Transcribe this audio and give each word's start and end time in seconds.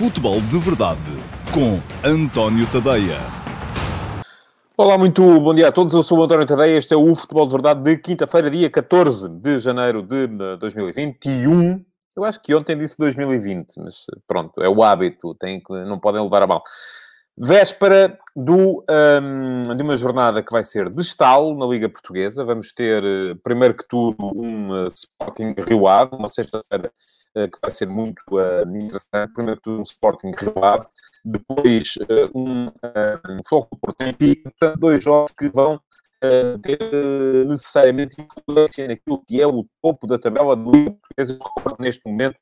Futebol 0.00 0.40
de 0.40 0.58
Verdade 0.58 0.98
com 1.52 1.78
António 2.02 2.66
Tadeia. 2.72 3.18
Olá, 4.74 4.96
muito 4.96 5.20
bom 5.40 5.52
dia 5.52 5.68
a 5.68 5.72
todos. 5.72 5.92
Eu 5.92 6.02
sou 6.02 6.20
o 6.20 6.22
António 6.22 6.46
Tadeia. 6.46 6.78
Este 6.78 6.94
é 6.94 6.96
o 6.96 7.14
Futebol 7.14 7.44
de 7.44 7.52
Verdade 7.52 7.82
de 7.82 7.98
quinta-feira, 7.98 8.48
dia 8.48 8.70
14 8.70 9.28
de 9.28 9.58
janeiro 9.58 10.02
de 10.02 10.26
2021. 10.56 11.84
Eu 12.16 12.24
acho 12.24 12.40
que 12.40 12.54
ontem 12.54 12.78
disse 12.78 12.96
2020, 12.96 13.74
mas 13.76 14.06
pronto, 14.26 14.62
é 14.62 14.70
o 14.70 14.82
hábito, 14.82 15.34
tem 15.34 15.60
que, 15.60 15.70
não 15.84 15.98
podem 15.98 16.22
levar 16.22 16.44
a 16.44 16.46
mal. 16.46 16.64
Véspera 17.42 18.18
do, 18.36 18.84
um, 18.86 19.74
de 19.74 19.82
uma 19.82 19.96
jornada 19.96 20.42
que 20.42 20.52
vai 20.52 20.62
ser 20.62 20.90
de 20.90 21.00
estalo 21.00 21.56
na 21.56 21.64
Liga 21.64 21.88
Portuguesa. 21.88 22.44
Vamos 22.44 22.70
ter, 22.70 23.02
eh, 23.02 23.34
primeiro 23.42 23.74
que 23.74 23.88
tudo, 23.88 24.30
um 24.36 24.70
uh, 24.70 24.88
Sporting 24.88 25.54
Rio 25.66 25.88
Ave, 25.88 26.16
uma 26.16 26.30
sexta-feira 26.30 26.92
uh, 27.34 27.50
que 27.50 27.58
vai 27.62 27.70
ser 27.70 27.88
muito 27.88 28.20
uh, 28.32 28.76
interessante. 28.76 29.32
Primeiro 29.32 29.56
que 29.56 29.62
tudo, 29.62 29.78
um 29.78 29.82
Sporting 29.82 30.32
Rio 30.36 30.62
Ave. 30.62 30.84
Depois, 31.24 31.94
um, 32.34 32.66
um 32.66 33.40
Foco 33.48 33.74
Porto 33.80 34.02
em 34.02 34.14
Dois 34.78 35.02
jogos 35.02 35.32
que 35.32 35.48
vão 35.48 35.80
ter 36.62 36.78
necessariamente 37.46 38.16
influência 38.20 38.86
naquilo 38.86 39.24
que 39.26 39.40
é 39.40 39.46
o 39.46 39.64
topo 39.82 40.06
da 40.06 40.18
tabela 40.18 40.54
do 40.54 40.70
Liga 40.70 40.90
Portuguesa. 40.90 41.38
Neste 41.78 42.02
momento, 42.06 42.36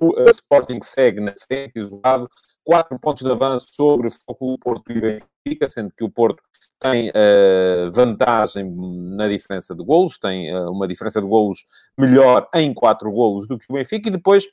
o 0.00 0.14
Sporting 0.30 0.78
segue 0.82 1.20
na 1.20 1.34
frente, 1.48 1.72
isolado, 1.76 2.28
quatro 2.66 2.98
pontos 2.98 3.22
de 3.22 3.30
avanço 3.30 3.68
sobre 3.70 4.08
o 4.26 4.58
Porto 4.58 4.90
e 4.90 5.00
Benfica, 5.00 5.68
sendo 5.68 5.92
que 5.96 6.02
o 6.02 6.10
Porto 6.10 6.42
tem 6.80 7.10
uh, 7.10 7.90
vantagem 7.92 8.68
na 9.16 9.28
diferença 9.28 9.72
de 9.72 9.84
golos, 9.84 10.18
tem 10.18 10.52
uh, 10.52 10.68
uma 10.72 10.88
diferença 10.88 11.22
de 11.22 11.28
golos 11.28 11.64
melhor 11.96 12.48
em 12.52 12.74
quatro 12.74 13.10
golos 13.12 13.46
do 13.46 13.56
que 13.56 13.66
o 13.70 13.74
Benfica, 13.74 14.08
e 14.08 14.10
depois, 14.10 14.44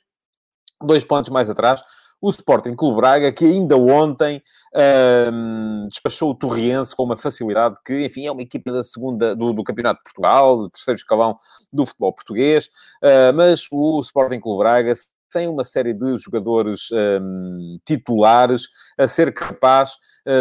dois 0.80 1.02
pontos 1.02 1.28
mais 1.28 1.50
atrás, 1.50 1.82
o 2.20 2.30
Sporting 2.30 2.74
Clube 2.74 2.96
Braga, 2.96 3.32
que 3.32 3.44
ainda 3.44 3.76
ontem 3.76 4.40
uh, 4.74 5.88
despachou 5.88 6.30
o 6.30 6.34
Torriense 6.34 6.94
com 6.94 7.02
uma 7.02 7.16
facilidade 7.16 7.76
que, 7.84 8.06
enfim, 8.06 8.26
é 8.26 8.32
uma 8.32 8.40
equipe 8.40 8.70
da 8.70 8.84
segunda, 8.84 9.34
do, 9.34 9.52
do 9.52 9.64
Campeonato 9.64 9.98
de 9.98 10.04
Portugal, 10.04 10.56
do 10.56 10.70
terceiro 10.70 10.96
escalão 10.96 11.36
do 11.72 11.84
futebol 11.84 12.14
português, 12.14 12.66
uh, 13.02 13.34
mas 13.34 13.66
o 13.70 14.00
Sporting 14.00 14.40
Clube 14.40 14.60
Braga 14.60 14.94
sem 15.30 15.48
uma 15.48 15.64
série 15.64 15.92
de 15.92 16.16
jogadores 16.18 16.88
um, 16.92 17.78
titulares 17.84 18.68
a 18.98 19.08
ser 19.08 19.32
capaz 19.32 19.92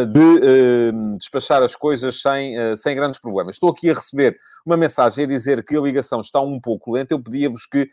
de 0.06 0.20
uh, 0.20 1.18
despachar 1.18 1.62
as 1.62 1.76
coisas 1.76 2.22
sem, 2.22 2.58
uh, 2.58 2.78
sem 2.78 2.96
grandes 2.96 3.20
problemas. 3.20 3.56
Estou 3.56 3.70
aqui 3.70 3.90
a 3.90 3.94
receber 3.94 4.38
uma 4.66 4.78
mensagem 4.78 5.26
a 5.26 5.28
dizer 5.28 5.64
que 5.64 5.76
a 5.76 5.82
ligação 5.82 6.22
está 6.22 6.40
um 6.40 6.60
pouco 6.60 6.94
lenta. 6.94 7.14
Eu 7.14 7.20
pedia-vos 7.20 7.66
que, 7.66 7.90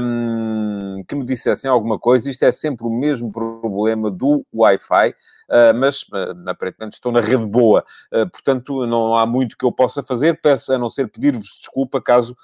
um, 0.00 1.02
que 1.08 1.14
me 1.14 1.24
dissessem 1.24 1.70
alguma 1.70 1.98
coisa. 1.98 2.30
Isto 2.30 2.44
é 2.44 2.52
sempre 2.52 2.86
o 2.86 2.90
mesmo 2.90 3.32
problema 3.32 4.10
do 4.10 4.44
Wi-Fi. 4.54 5.14
Mas 5.74 6.06
aparentemente 6.46 6.94
estou 6.94 7.12
na 7.12 7.20
rede 7.20 7.44
boa, 7.44 7.84
portanto 8.32 8.86
não 8.86 9.14
há 9.14 9.26
muito 9.26 9.54
que 9.54 9.66
eu 9.66 9.70
possa 9.70 10.02
fazer, 10.02 10.40
peço 10.40 10.72
a 10.72 10.78
não 10.78 10.88
ser 10.88 11.08
pedir-vos 11.08 11.58
desculpa 11.58 12.00
caso 12.00 12.34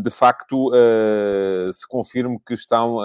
de 0.00 0.10
facto 0.12 0.70
se 1.72 1.88
confirme 1.88 2.38
que, 2.46 2.54
estão, 2.54 2.98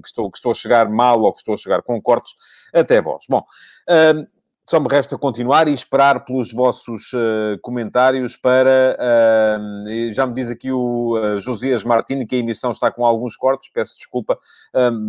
que, 0.00 0.08
estou, 0.08 0.30
que 0.30 0.38
estou 0.38 0.52
a 0.52 0.54
chegar 0.54 0.88
mal 0.88 1.20
ou 1.20 1.30
que 1.30 1.40
estou 1.40 1.52
a 1.52 1.58
chegar 1.58 1.82
com 1.82 2.00
cortes 2.00 2.32
até 2.72 3.02
vós. 3.02 3.26
Bom, 3.28 3.44
só 4.70 4.78
me 4.78 4.86
resta 4.88 5.18
continuar 5.18 5.66
e 5.66 5.74
esperar 5.74 6.24
pelos 6.24 6.52
vossos 6.52 7.12
uh, 7.12 7.58
comentários 7.60 8.36
para. 8.36 8.96
Uh, 9.00 10.12
já 10.12 10.24
me 10.24 10.32
diz 10.32 10.48
aqui 10.48 10.70
o 10.70 11.18
uh, 11.18 11.40
Josias 11.40 11.82
Martini 11.82 12.24
que 12.24 12.36
a 12.36 12.38
emissão 12.38 12.70
está 12.70 12.88
com 12.88 13.04
alguns 13.04 13.34
cortes, 13.34 13.68
peço 13.68 13.96
desculpa. 13.96 14.38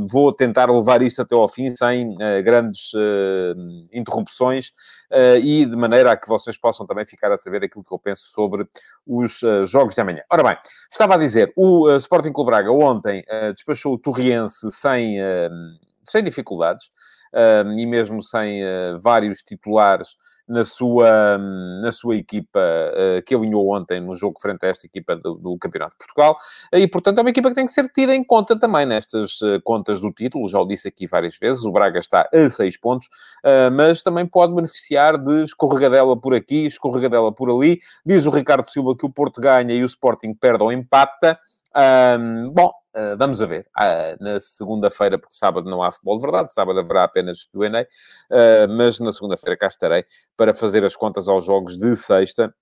vou 0.09 0.33
tentar 0.33 0.71
levar 0.71 1.03
isto 1.03 1.21
até 1.21 1.35
ao 1.35 1.47
fim 1.47 1.75
sem 1.75 2.15
grandes 2.43 2.91
interrupções 3.93 4.71
e 5.43 5.65
de 5.65 5.77
maneira 5.77 6.11
a 6.11 6.17
que 6.17 6.27
vocês 6.27 6.57
possam 6.57 6.87
também 6.87 7.05
ficar 7.05 7.31
a 7.31 7.37
saber 7.37 7.63
aquilo 7.63 7.83
que 7.83 7.93
eu 7.93 7.99
penso 7.99 8.31
sobre 8.31 8.67
os 9.05 9.41
jogos 9.65 9.93
de 9.93 10.01
amanhã. 10.01 10.23
Ora 10.31 10.41
bem, 10.43 10.57
estava 10.89 11.13
a 11.13 11.17
dizer, 11.17 11.53
o 11.55 11.95
Sporting 11.97 12.31
Clube 12.31 12.49
Braga 12.49 12.71
ontem 12.71 13.23
despachou 13.53 13.93
o 13.93 13.99
Torriense 13.99 14.71
sem, 14.71 15.17
sem 16.01 16.23
dificuldades 16.23 16.89
e 17.77 17.85
mesmo 17.85 18.23
sem 18.23 18.63
uh, 18.63 18.99
vários 18.99 19.41
titulares 19.41 20.15
na 20.51 20.65
sua, 20.65 21.37
na 21.81 21.91
sua 21.93 22.17
equipa 22.17 22.59
uh, 22.59 23.21
que 23.25 23.33
alinhou 23.33 23.73
ontem 23.73 24.01
no 24.01 24.13
jogo 24.15 24.39
frente 24.39 24.65
a 24.65 24.69
esta 24.69 24.85
equipa 24.85 25.15
do, 25.15 25.35
do, 25.35 25.57
Campeonato 25.57 25.93
de 25.93 25.99
Portugal. 25.99 26.37
E, 26.73 26.85
portanto, 26.87 27.19
é 27.19 27.21
uma 27.21 27.29
equipa 27.29 27.49
que 27.49 27.55
tem 27.55 27.65
que 27.65 27.71
ser 27.71 27.87
tida 27.89 28.13
em 28.13 28.21
conta 28.21 28.59
também 28.59 28.85
nestas 28.85 29.39
uh, 29.41 29.61
contas 29.63 30.01
do 30.01 30.11
título. 30.11 30.47
Já 30.49 30.59
o 30.59 30.67
disse 30.67 30.89
aqui 30.89 31.07
várias 31.07 31.37
vezes, 31.37 31.63
o 31.63 31.71
Braga 31.71 31.99
está 31.99 32.27
a 32.33 32.49
seis 32.49 32.77
pontos, 32.77 33.07
uh, 33.45 33.71
mas 33.71 34.03
também 34.03 34.25
pode 34.25 34.53
beneficiar 34.53 35.17
de 35.17 35.43
escorregadela 35.43 36.19
por 36.19 36.35
aqui, 36.35 36.65
escorregadela 36.65 37.31
por 37.31 37.49
ali. 37.49 37.79
Diz 38.05 38.25
o 38.25 38.29
Ricardo 38.29 38.69
Silva 38.69 38.95
que 38.95 39.05
o 39.05 39.09
Porto 39.09 39.39
ganha 39.39 39.73
e 39.73 39.83
o 39.83 39.85
Sporting 39.85 40.33
perde 40.33 40.63
ou 40.63 40.71
empata. 40.71 41.39
Um, 41.75 42.51
bom, 42.51 42.71
uh, 42.95 43.17
vamos 43.17 43.41
a 43.41 43.45
ver. 43.45 43.67
Uh, 43.77 44.23
na 44.23 44.39
segunda-feira, 44.39 45.17
porque 45.17 45.35
sábado 45.35 45.69
não 45.69 45.81
há 45.81 45.91
futebol 45.91 46.17
de 46.17 46.23
verdade, 46.23 46.53
sábado 46.53 46.79
haverá 46.79 47.03
apenas 47.03 47.47
do 47.53 47.63
Enem, 47.63 47.83
uh, 47.83 48.67
mas 48.77 48.99
na 48.99 49.11
segunda-feira 49.13 49.57
cá 49.57 49.67
estarei 49.67 50.05
para 50.35 50.53
fazer 50.53 50.83
as 50.83 50.95
contas 50.95 51.27
aos 51.27 51.45
jogos 51.45 51.77
de 51.77 51.95
sexta 51.95 52.53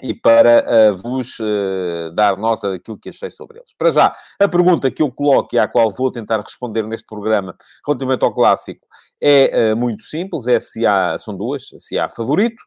e 0.00 0.14
para 0.14 0.90
uh, 0.90 0.94
vos 0.94 1.38
uh, 1.38 2.12
dar 2.14 2.36
nota 2.36 2.70
daquilo 2.70 2.98
que 2.98 3.08
achei 3.08 3.30
sobre 3.30 3.58
eles. 3.58 3.72
Para 3.76 3.90
já, 3.90 4.12
a 4.40 4.48
pergunta 4.48 4.90
que 4.90 5.02
eu 5.02 5.10
coloco 5.10 5.54
e 5.54 5.58
à 5.58 5.68
qual 5.68 5.90
vou 5.90 6.10
tentar 6.10 6.40
responder 6.40 6.82
neste 6.84 7.06
programa 7.06 7.56
relativamente 7.86 8.24
ao 8.24 8.32
clássico 8.32 8.86
é 9.20 9.72
uh, 9.72 9.76
muito 9.76 10.04
simples, 10.04 10.46
é 10.46 10.58
se 10.58 10.86
há, 10.86 11.16
são 11.18 11.36
duas, 11.36 11.68
se 11.78 11.98
há 11.98 12.08
favorito 12.08 12.62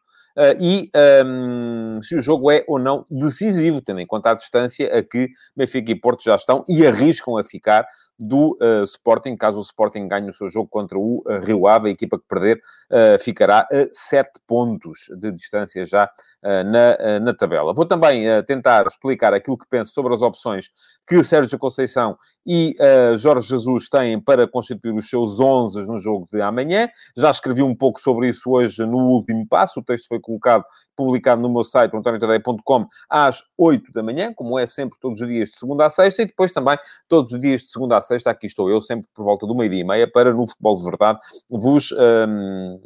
e 0.60 0.90
um, 1.24 1.92
se 2.02 2.16
o 2.16 2.20
jogo 2.20 2.50
é 2.50 2.62
ou 2.68 2.78
não 2.78 3.04
decisivo, 3.10 3.80
tendo 3.80 4.00
em 4.00 4.06
conta 4.06 4.30
a 4.30 4.34
distância 4.34 4.86
a 4.94 5.02
que 5.02 5.30
Benfica 5.56 5.90
e 5.90 5.94
Porto 5.94 6.22
já 6.22 6.36
estão 6.36 6.62
e 6.68 6.86
arriscam 6.86 7.38
a 7.38 7.44
ficar 7.44 7.86
do 8.18 8.56
uh, 8.60 8.82
Sporting, 8.84 9.36
caso 9.36 9.58
o 9.58 9.62
Sporting 9.62 10.08
ganhe 10.08 10.30
o 10.30 10.32
seu 10.32 10.48
jogo 10.48 10.68
contra 10.68 10.98
o 10.98 11.18
uh, 11.26 11.44
Rio 11.44 11.66
Ave, 11.66 11.88
a 11.88 11.92
equipa 11.92 12.18
que 12.18 12.24
perder 12.26 12.60
uh, 12.90 13.22
ficará 13.22 13.66
a 13.70 13.86
7 13.92 14.30
pontos 14.46 15.06
de 15.18 15.30
distância 15.32 15.84
já 15.84 16.08
na, 16.42 17.18
na 17.18 17.34
tabela. 17.34 17.74
Vou 17.74 17.84
também 17.84 18.24
tentar 18.44 18.86
explicar 18.86 19.34
aquilo 19.34 19.58
que 19.58 19.66
penso 19.68 19.92
sobre 19.92 20.14
as 20.14 20.22
opções 20.22 20.70
que 21.04 21.22
Sérgio 21.24 21.58
Conceição 21.58 22.16
e 22.46 22.76
Jorge 23.16 23.48
Jesus 23.48 23.88
têm 23.88 24.20
para 24.20 24.46
constituir 24.46 24.94
os 24.94 25.08
seus 25.10 25.40
11 25.40 25.84
no 25.88 25.98
jogo 25.98 26.28
de 26.30 26.40
amanhã. 26.40 26.88
Já 27.16 27.32
escrevi 27.32 27.62
um 27.62 27.74
pouco 27.74 28.00
sobre 28.00 28.28
isso 28.28 28.50
hoje 28.50 28.86
no 28.86 28.98
último 29.08 29.44
passo, 29.48 29.80
o 29.80 29.82
texto 29.82 30.06
foi 30.06 30.20
colocado, 30.20 30.64
publicado 30.94 31.42
no 31.42 31.52
meu 31.52 31.64
site, 31.64 31.96
antoniotadeia.com, 31.96 32.86
às 33.10 33.42
8 33.58 33.90
da 33.92 34.02
manhã, 34.02 34.32
como 34.32 34.56
é 34.56 34.66
sempre 34.66 34.96
todos 35.00 35.20
os 35.20 35.26
dias 35.26 35.50
de 35.50 35.58
segunda 35.58 35.86
a 35.86 35.90
sexta, 35.90 36.22
e 36.22 36.26
depois 36.26 36.52
também 36.52 36.78
todos 37.08 37.32
os 37.32 37.40
dias 37.40 37.62
de 37.62 37.68
segunda 37.68 37.98
a 37.98 38.02
sexta, 38.06 38.30
aqui 38.30 38.46
estou 38.46 38.70
eu, 38.70 38.80
sempre 38.80 39.08
por 39.14 39.24
volta 39.24 39.46
do 39.46 39.54
meio-dia 39.54 39.80
e 39.80 39.84
meia, 39.84 40.10
para 40.10 40.32
no 40.32 40.48
Futebol 40.48 40.76
de 40.76 40.84
Verdade 40.84 41.18
vos 41.50 41.92
um, 41.92 42.78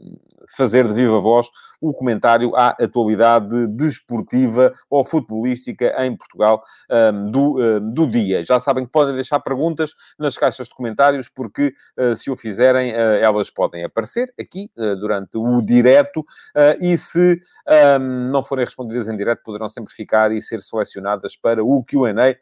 fazer 0.57 0.87
de 0.87 0.95
viva 0.95 1.19
voz 1.19 1.49
o 1.81 1.93
comentário 1.93 2.55
à 2.55 2.71
atualidade 2.71 3.67
desportiva 3.69 4.73
ou 4.89 5.05
futebolística 5.05 5.95
em 6.05 6.15
Portugal 6.17 6.63
um, 6.91 7.31
do, 7.31 7.59
um, 7.59 7.93
do 7.93 8.07
dia. 8.07 8.43
Já 8.45 8.61
sabem 8.61 8.85
que 8.85 8.93
podem 8.93 9.15
deixar 9.15 9.41
perguntas 9.41 9.95
nas 10.19 10.37
caixas 10.37 10.69
de 10.69 10.75
comentários, 10.75 11.29
porque 11.29 11.75
uh, 11.99 12.15
se 12.15 12.31
o 12.31 12.37
fizerem, 12.37 12.93
uh, 12.93 12.97
elas 13.21 13.51
podem 13.51 13.85
aparecer 13.85 14.33
aqui 14.39 14.71
uh, 14.77 14.97
durante 14.97 15.37
o 15.37 15.63
direto 15.63 16.25
e 16.81 16.97
se 16.99 17.41
não 18.01 18.43
forem 18.43 18.65
respondidas 18.65 19.09
em 19.09 19.17
direto, 19.17 19.43
poderão 19.45 19.69
sempre 19.69 19.93
ficar 19.93 20.33
e 20.33 20.43
ser 20.43 20.61
selecionadas 20.61 21.37
para 21.37 21.65
o 21.65 21.85
QA 21.85 22.37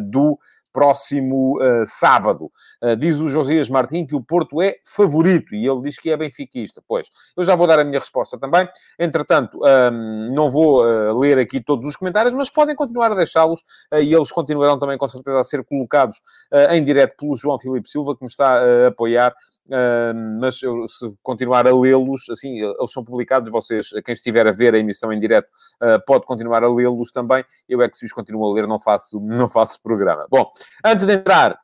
do 0.00 0.38
próximo 0.76 1.58
uh, 1.58 1.86
sábado. 1.86 2.52
Uh, 2.82 2.94
diz 2.94 3.18
o 3.18 3.30
Josias 3.30 3.66
Martins 3.66 4.06
que 4.06 4.14
o 4.14 4.22
Porto 4.22 4.60
é 4.60 4.76
favorito 4.84 5.54
e 5.54 5.66
ele 5.66 5.80
diz 5.80 5.98
que 5.98 6.10
é 6.10 6.16
benfiquista. 6.18 6.82
Pois, 6.86 7.08
eu 7.34 7.44
já 7.44 7.54
vou 7.54 7.66
dar 7.66 7.78
a 7.78 7.84
minha 7.84 7.98
resposta 7.98 8.38
também. 8.38 8.68
Entretanto, 8.98 9.58
um, 9.58 9.66
ehm, 9.66 10.34
não 10.34 10.50
vou 10.50 10.84
uh, 10.84 11.18
ler 11.18 11.38
aqui 11.38 11.62
todos 11.62 11.86
os 11.86 11.96
comentários, 11.96 12.34
mas 12.34 12.50
podem 12.50 12.76
continuar 12.76 13.10
a 13.10 13.14
deixá-los 13.14 13.62
e 14.02 14.14
eles 14.14 14.30
continuarão 14.30 14.78
também 14.78 14.98
com 14.98 15.08
certeza 15.08 15.40
a 15.40 15.44
ser 15.44 15.64
colocados 15.64 16.20
em 16.70 16.84
direto 16.84 17.16
pelo 17.16 17.36
João 17.36 17.58
Filipe 17.58 17.88
Silva, 17.88 18.14
que 18.14 18.22
me 18.22 18.28
está 18.28 18.58
a 18.58 18.88
apoiar 18.88 19.34
Mas 20.40 20.62
eu, 20.62 20.86
se 20.86 21.08
continuar 21.22 21.66
a 21.66 21.74
lê-los, 21.74 22.28
assim, 22.30 22.60
eles 22.60 22.92
são 22.92 23.04
publicados, 23.04 23.50
vocês, 23.50 23.88
quem 24.04 24.12
estiver 24.12 24.46
a 24.46 24.52
ver 24.52 24.74
a 24.74 24.78
emissão 24.78 25.12
em 25.12 25.18
direto, 25.18 25.48
uh, 25.82 26.04
pode 26.06 26.24
continuar 26.24 26.62
a 26.62 26.72
lê-los 26.72 27.10
também. 27.10 27.44
Eu 27.68 27.82
é 27.82 27.88
que 27.88 27.96
se 27.96 28.04
os 28.04 28.12
continuo 28.12 28.50
a 28.50 28.54
ler, 28.54 28.66
não 28.66 28.78
faço, 28.78 29.18
não 29.20 29.48
faço 29.48 29.80
programa. 29.82 30.26
Bom, 30.30 30.50
antes 30.84 31.06
de 31.06 31.14
entrar 31.14 31.58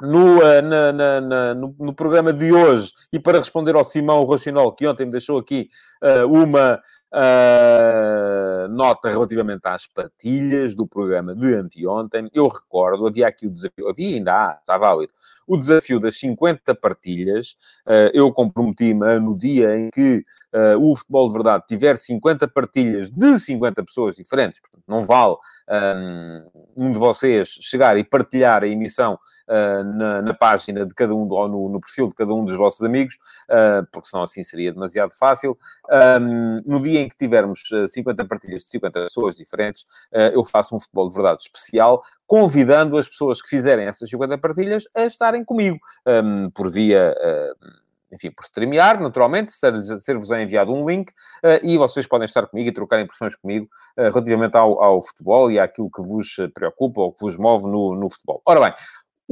no, 0.00 0.38
uh, 0.38 0.62
na, 0.62 0.92
na, 0.92 1.20
na, 1.20 1.54
no, 1.54 1.74
no, 1.78 1.94
programa 1.94 2.32
de 2.32 2.52
hoje, 2.52 2.92
e 3.12 3.20
para 3.20 3.38
responder 3.38 3.74
ao 3.74 3.84
Simão 3.84 4.24
Rochinol, 4.24 4.72
que 4.72 4.86
ontem 4.86 5.06
me 5.06 5.12
deixou 5.12 5.38
aqui 5.38 5.68
uh, 6.02 6.26
uma, 6.26 6.80
uh, 7.14 8.51
nota 8.68 9.08
relativamente 9.08 9.62
às 9.64 9.86
partilhas 9.86 10.74
do 10.74 10.86
programa 10.86 11.34
de 11.34 11.54
anteontem. 11.54 12.30
Eu 12.32 12.48
recordo, 12.48 13.06
havia 13.06 13.26
aqui 13.26 13.46
o 13.46 13.50
desafio, 13.50 13.88
havia 13.88 14.16
ainda 14.16 14.32
há, 14.32 14.58
está 14.60 14.76
válido, 14.76 15.12
o 15.46 15.56
desafio 15.56 16.00
das 16.00 16.18
50 16.18 16.74
partilhas. 16.74 17.56
Uh, 17.86 18.10
eu 18.14 18.32
comprometi-me 18.32 19.18
no 19.18 19.36
dia 19.36 19.76
em 19.76 19.90
que 19.90 20.24
uh, 20.54 20.80
o 20.80 20.96
Futebol 20.96 21.26
de 21.26 21.34
Verdade 21.34 21.64
tiver 21.66 21.96
50 21.96 22.48
partilhas 22.48 23.10
de 23.10 23.38
50 23.38 23.82
pessoas 23.84 24.14
diferentes, 24.14 24.60
portanto, 24.60 24.84
não 24.86 25.02
vale 25.02 25.36
um, 25.68 26.86
um 26.86 26.92
de 26.92 26.98
vocês 26.98 27.48
chegar 27.60 27.96
e 27.96 28.04
partilhar 28.04 28.62
a 28.62 28.66
emissão 28.66 29.18
uh, 29.48 29.84
na, 29.84 30.22
na, 30.22 30.34
página 30.34 30.86
de 30.86 30.94
cada 30.94 31.14
um, 31.14 31.28
ou 31.28 31.48
no, 31.48 31.68
no, 31.68 31.80
perfil 31.80 32.06
de 32.06 32.14
cada 32.14 32.32
um 32.32 32.44
dos 32.44 32.56
vossos 32.56 32.82
amigos, 32.82 33.18
porque 33.92 34.08
senão 34.08 34.24
assim 34.24 34.42
seria 34.42 34.72
demasiado 34.72 35.12
fácil. 35.14 35.56
Um, 36.20 36.56
no 36.66 36.80
dia 36.80 37.00
em 37.00 37.08
que 37.08 37.16
tivermos 37.16 37.62
50 37.88 38.24
partilhas 38.24 38.51
de 38.56 38.70
50 38.70 39.02
pessoas 39.04 39.36
diferentes, 39.36 39.84
eu 40.32 40.44
faço 40.44 40.74
um 40.74 40.80
Futebol 40.80 41.08
de 41.08 41.14
Verdade 41.14 41.42
especial, 41.42 42.02
convidando 42.26 42.96
as 42.96 43.08
pessoas 43.08 43.40
que 43.40 43.48
fizerem 43.48 43.86
essas 43.86 44.08
50 44.08 44.38
partilhas 44.38 44.84
a 44.94 45.04
estarem 45.04 45.44
comigo, 45.44 45.78
um, 46.06 46.50
por 46.50 46.70
via 46.70 47.14
enfim, 48.12 48.30
por 48.30 48.44
streamear, 48.44 49.00
naturalmente, 49.00 49.50
ser-vos 49.52 50.28
ser 50.28 50.40
enviado 50.40 50.72
um 50.72 50.86
link 50.86 51.08
uh, 51.10 51.64
e 51.64 51.78
vocês 51.78 52.06
podem 52.06 52.26
estar 52.26 52.46
comigo 52.46 52.68
e 52.68 52.72
trocar 52.72 53.00
impressões 53.00 53.34
comigo 53.34 53.66
uh, 53.96 54.02
relativamente 54.02 54.56
ao, 54.56 54.82
ao, 54.82 55.02
futebol 55.02 55.50
e 55.50 55.58
àquilo 55.58 55.90
que 55.90 56.02
vos 56.02 56.36
preocupa 56.52 57.00
ou 57.00 57.12
que 57.12 57.20
vos 57.20 57.38
move 57.38 57.64
no, 57.64 57.94
no 57.94 58.10
futebol. 58.10 58.42
Ora 58.44 58.60
bem, 58.60 58.74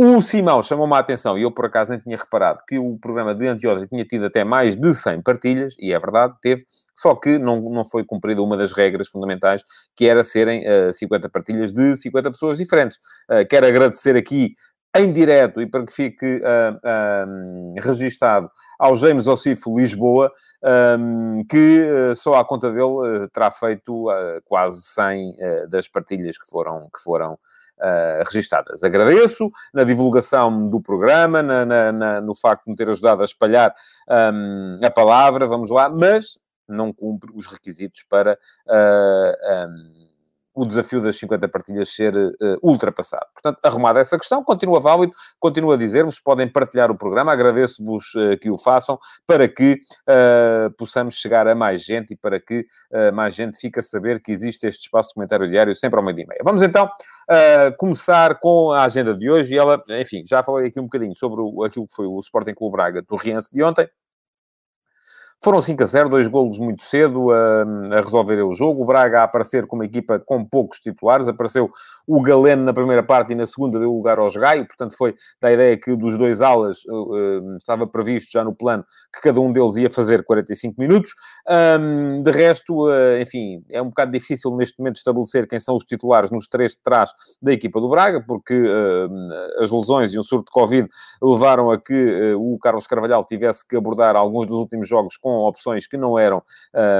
o 0.02 0.22
Simão 0.22 0.62
chamou-me 0.62 0.94
a 0.94 0.98
atenção, 0.98 1.36
e 1.36 1.42
eu 1.42 1.50
por 1.50 1.66
acaso 1.66 1.90
nem 1.90 2.00
tinha 2.00 2.16
reparado, 2.16 2.60
que 2.66 2.78
o 2.78 2.98
programa 2.98 3.34
de 3.34 3.46
anteontem 3.46 3.86
tinha 3.86 4.02
tido 4.02 4.24
até 4.24 4.42
mais 4.42 4.74
de 4.74 4.94
100 4.94 5.20
partilhas, 5.20 5.74
e 5.78 5.92
é 5.92 5.98
verdade, 5.98 6.32
teve, 6.40 6.64
só 6.96 7.14
que 7.14 7.36
não, 7.38 7.60
não 7.68 7.84
foi 7.84 8.02
cumprida 8.02 8.42
uma 8.42 8.56
das 8.56 8.72
regras 8.72 9.08
fundamentais, 9.10 9.62
que 9.94 10.08
era 10.08 10.24
serem 10.24 10.64
uh, 10.66 10.90
50 10.90 11.28
partilhas 11.28 11.74
de 11.74 11.96
50 11.96 12.30
pessoas 12.30 12.56
diferentes. 12.56 12.96
Uh, 13.30 13.46
quero 13.46 13.66
agradecer 13.66 14.16
aqui 14.16 14.54
em 14.96 15.12
direto 15.12 15.60
e 15.60 15.66
para 15.66 15.84
que 15.84 15.92
fique 15.92 16.36
uh, 16.36 17.74
registado 17.80 18.50
ao 18.78 18.96
James 18.96 19.26
Ocifo 19.26 19.78
Lisboa, 19.78 20.32
que 21.48 21.88
uh, 21.90 22.16
só 22.16 22.34
à 22.34 22.44
conta 22.44 22.70
dele 22.70 22.84
uh, 22.84 23.28
terá 23.32 23.50
feito 23.50 24.06
quase 24.46 24.80
100 24.82 25.36
das 25.68 25.88
partilhas 25.88 26.38
que 26.38 26.48
foram, 26.48 26.88
que 26.92 27.02
foram 27.02 27.38
registadas. 28.26 28.82
Agradeço 28.82 29.50
na 29.72 29.84
divulgação 29.84 30.68
do 30.68 30.80
programa, 30.80 31.42
na, 31.42 31.64
na, 31.64 31.92
na, 31.92 32.20
no 32.20 32.34
facto 32.34 32.64
de 32.64 32.70
me 32.70 32.76
ter 32.76 32.88
ajudado 32.90 33.22
a 33.22 33.24
espalhar 33.24 33.74
um, 34.08 34.76
a 34.82 34.90
palavra, 34.90 35.46
vamos 35.46 35.70
lá, 35.70 35.88
mas 35.88 36.38
não 36.68 36.92
cumpre 36.92 37.30
os 37.34 37.46
requisitos 37.46 38.04
para 38.08 38.38
um, 38.68 40.09
o 40.54 40.66
desafio 40.66 41.00
das 41.00 41.16
50 41.16 41.48
partilhas 41.48 41.88
ser 41.88 42.14
uh, 42.14 42.58
ultrapassado. 42.62 43.26
Portanto, 43.32 43.58
arrumada 43.62 44.00
essa 44.00 44.18
questão, 44.18 44.42
continua 44.42 44.80
válido, 44.80 45.12
continuo 45.38 45.72
a 45.72 45.76
dizer-vos, 45.76 46.18
podem 46.18 46.48
partilhar 46.48 46.90
o 46.90 46.96
programa, 46.96 47.32
agradeço-vos 47.32 48.14
uh, 48.14 48.36
que 48.38 48.50
o 48.50 48.58
façam, 48.58 48.98
para 49.26 49.48
que 49.48 49.80
uh, 50.08 50.70
possamos 50.76 51.14
chegar 51.14 51.46
a 51.46 51.54
mais 51.54 51.82
gente 51.84 52.14
e 52.14 52.16
para 52.16 52.40
que 52.40 52.66
mais 53.12 53.34
gente 53.34 53.58
fique 53.58 53.78
a 53.78 53.82
saber 53.82 54.20
que 54.20 54.32
existe 54.32 54.66
este 54.66 54.82
espaço 54.82 55.10
de 55.10 55.14
comentário 55.14 55.48
diário 55.48 55.74
sempre 55.74 55.98
ao 55.98 56.04
meio-dia 56.04 56.24
e 56.24 56.28
meia. 56.28 56.40
Vamos 56.44 56.62
então 56.62 56.90
começar 57.78 58.38
com 58.40 58.72
a 58.72 58.84
agenda 58.84 59.14
de 59.14 59.30
hoje, 59.30 59.54
e 59.54 59.58
ela, 59.58 59.80
enfim, 60.00 60.22
já 60.26 60.42
falei 60.42 60.68
aqui 60.68 60.80
um 60.80 60.84
bocadinho 60.84 61.14
sobre 61.14 61.40
o, 61.40 61.62
aquilo 61.62 61.86
que 61.86 61.94
foi 61.94 62.06
o 62.06 62.18
Sporting 62.18 62.54
Clube 62.54 62.72
Braga 62.72 63.02
do 63.02 63.16
Riense 63.16 63.48
de 63.52 63.62
ontem, 63.62 63.88
foram 65.42 65.62
5 65.62 65.82
a 65.82 65.86
0, 65.86 66.08
dois 66.10 66.28
golos 66.28 66.58
muito 66.58 66.82
cedo 66.82 67.30
a, 67.30 67.62
a 67.96 68.00
resolver 68.00 68.42
o 68.42 68.52
jogo. 68.52 68.82
O 68.82 68.84
Braga 68.84 69.20
a 69.20 69.24
aparecer 69.24 69.66
com 69.66 69.76
uma 69.76 69.86
equipa 69.86 70.20
com 70.20 70.44
poucos 70.44 70.78
titulares. 70.80 71.28
Apareceu 71.28 71.70
o 72.06 72.20
Galeno 72.20 72.64
na 72.64 72.74
primeira 72.74 73.02
parte 73.02 73.32
e 73.32 73.34
na 73.34 73.46
segunda 73.46 73.78
deu 73.78 73.90
lugar 73.90 74.18
aos 74.18 74.36
Gaio. 74.36 74.66
Portanto, 74.66 74.94
foi 74.96 75.14
da 75.40 75.50
ideia 75.50 75.78
que 75.78 75.96
dos 75.96 76.18
dois 76.18 76.42
alas 76.42 76.84
uh, 76.84 76.92
uh, 76.92 77.56
estava 77.56 77.86
previsto 77.86 78.30
já 78.30 78.44
no 78.44 78.54
plano 78.54 78.84
que 79.14 79.22
cada 79.22 79.40
um 79.40 79.50
deles 79.50 79.76
ia 79.76 79.88
fazer 79.88 80.24
45 80.24 80.74
minutos. 80.78 81.14
De 82.22 82.30
resto, 82.30 82.88
uh, 82.88 83.18
enfim, 83.20 83.64
é 83.70 83.80
um 83.80 83.88
bocado 83.88 84.12
difícil 84.12 84.54
neste 84.56 84.78
momento 84.78 84.96
estabelecer 84.96 85.48
quem 85.48 85.58
são 85.58 85.74
os 85.74 85.84
titulares 85.84 86.30
nos 86.30 86.48
três 86.48 86.72
de 86.72 86.82
trás 86.82 87.12
da 87.40 87.52
equipa 87.52 87.80
do 87.80 87.88
Braga, 87.88 88.22
porque 88.26 88.54
as 89.58 89.70
lesões 89.70 90.12
e 90.12 90.18
um 90.18 90.22
surto 90.22 90.46
de 90.46 90.52
Covid 90.52 90.88
levaram 91.22 91.70
a 91.70 91.80
que 91.80 92.34
o 92.34 92.58
Carlos 92.58 92.86
Carvalhal 92.86 93.24
tivesse 93.24 93.66
que 93.66 93.76
abordar 93.76 94.16
alguns 94.16 94.46
dos 94.46 94.56
últimos 94.56 94.88
jogos 94.88 95.16
com 95.16 95.29
com 95.30 95.46
opções 95.46 95.86
que 95.86 95.96
não 95.96 96.18
eram 96.18 96.42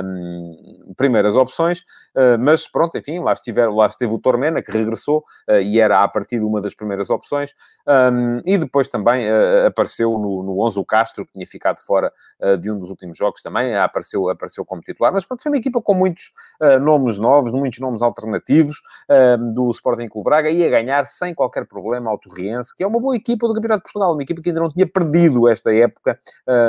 um, 0.04 0.92
primeiras 0.96 1.34
opções, 1.34 1.80
uh, 2.14 2.38
mas 2.38 2.68
pronto, 2.70 2.96
enfim, 2.96 3.18
lá, 3.18 3.32
estiver, 3.32 3.68
lá 3.68 3.86
esteve 3.86 4.14
o 4.14 4.18
Tormena, 4.18 4.62
que 4.62 4.70
regressou 4.70 5.24
uh, 5.48 5.54
e 5.60 5.80
era 5.80 6.00
a 6.00 6.08
partir 6.08 6.38
de 6.38 6.44
uma 6.44 6.60
das 6.60 6.74
primeiras 6.74 7.10
opções, 7.10 7.52
um, 7.86 8.40
e 8.44 8.56
depois 8.56 8.86
também 8.86 9.28
uh, 9.28 9.66
apareceu 9.66 10.12
no, 10.12 10.42
no 10.42 10.64
11 10.64 10.78
o 10.78 10.84
Castro, 10.84 11.26
que 11.26 11.32
tinha 11.32 11.46
ficado 11.46 11.78
fora 11.80 12.12
de 12.60 12.70
um 12.70 12.78
dos 12.78 12.90
últimos 12.90 13.16
jogos 13.16 13.42
também, 13.42 13.74
apareceu, 13.76 14.28
apareceu 14.28 14.64
como 14.64 14.80
titular, 14.82 15.12
mas 15.12 15.24
pronto, 15.24 15.42
foi 15.42 15.50
uma 15.50 15.58
equipa 15.58 15.80
com 15.80 15.94
muitos 15.94 16.30
nomes 16.80 17.18
novos, 17.18 17.52
muitos 17.52 17.78
nomes 17.80 18.02
alternativos 18.02 18.80
do 19.54 19.70
Sporting 19.70 20.08
Clube 20.08 20.24
Braga, 20.24 20.50
e 20.50 20.64
a 20.64 20.70
ganhar 20.70 21.06
sem 21.06 21.34
qualquer 21.34 21.66
problema 21.66 22.10
ao 22.10 22.18
Torriense, 22.18 22.74
que 22.74 22.82
é 22.82 22.86
uma 22.86 23.00
boa 23.00 23.16
equipa 23.16 23.46
do 23.46 23.54
Campeonato 23.54 23.80
de 23.80 23.84
Portugal, 23.84 24.12
uma 24.12 24.22
equipa 24.22 24.42
que 24.42 24.50
ainda 24.50 24.60
não 24.60 24.70
tinha 24.70 24.86
perdido 24.86 25.48
esta 25.48 25.72
época 25.74 26.18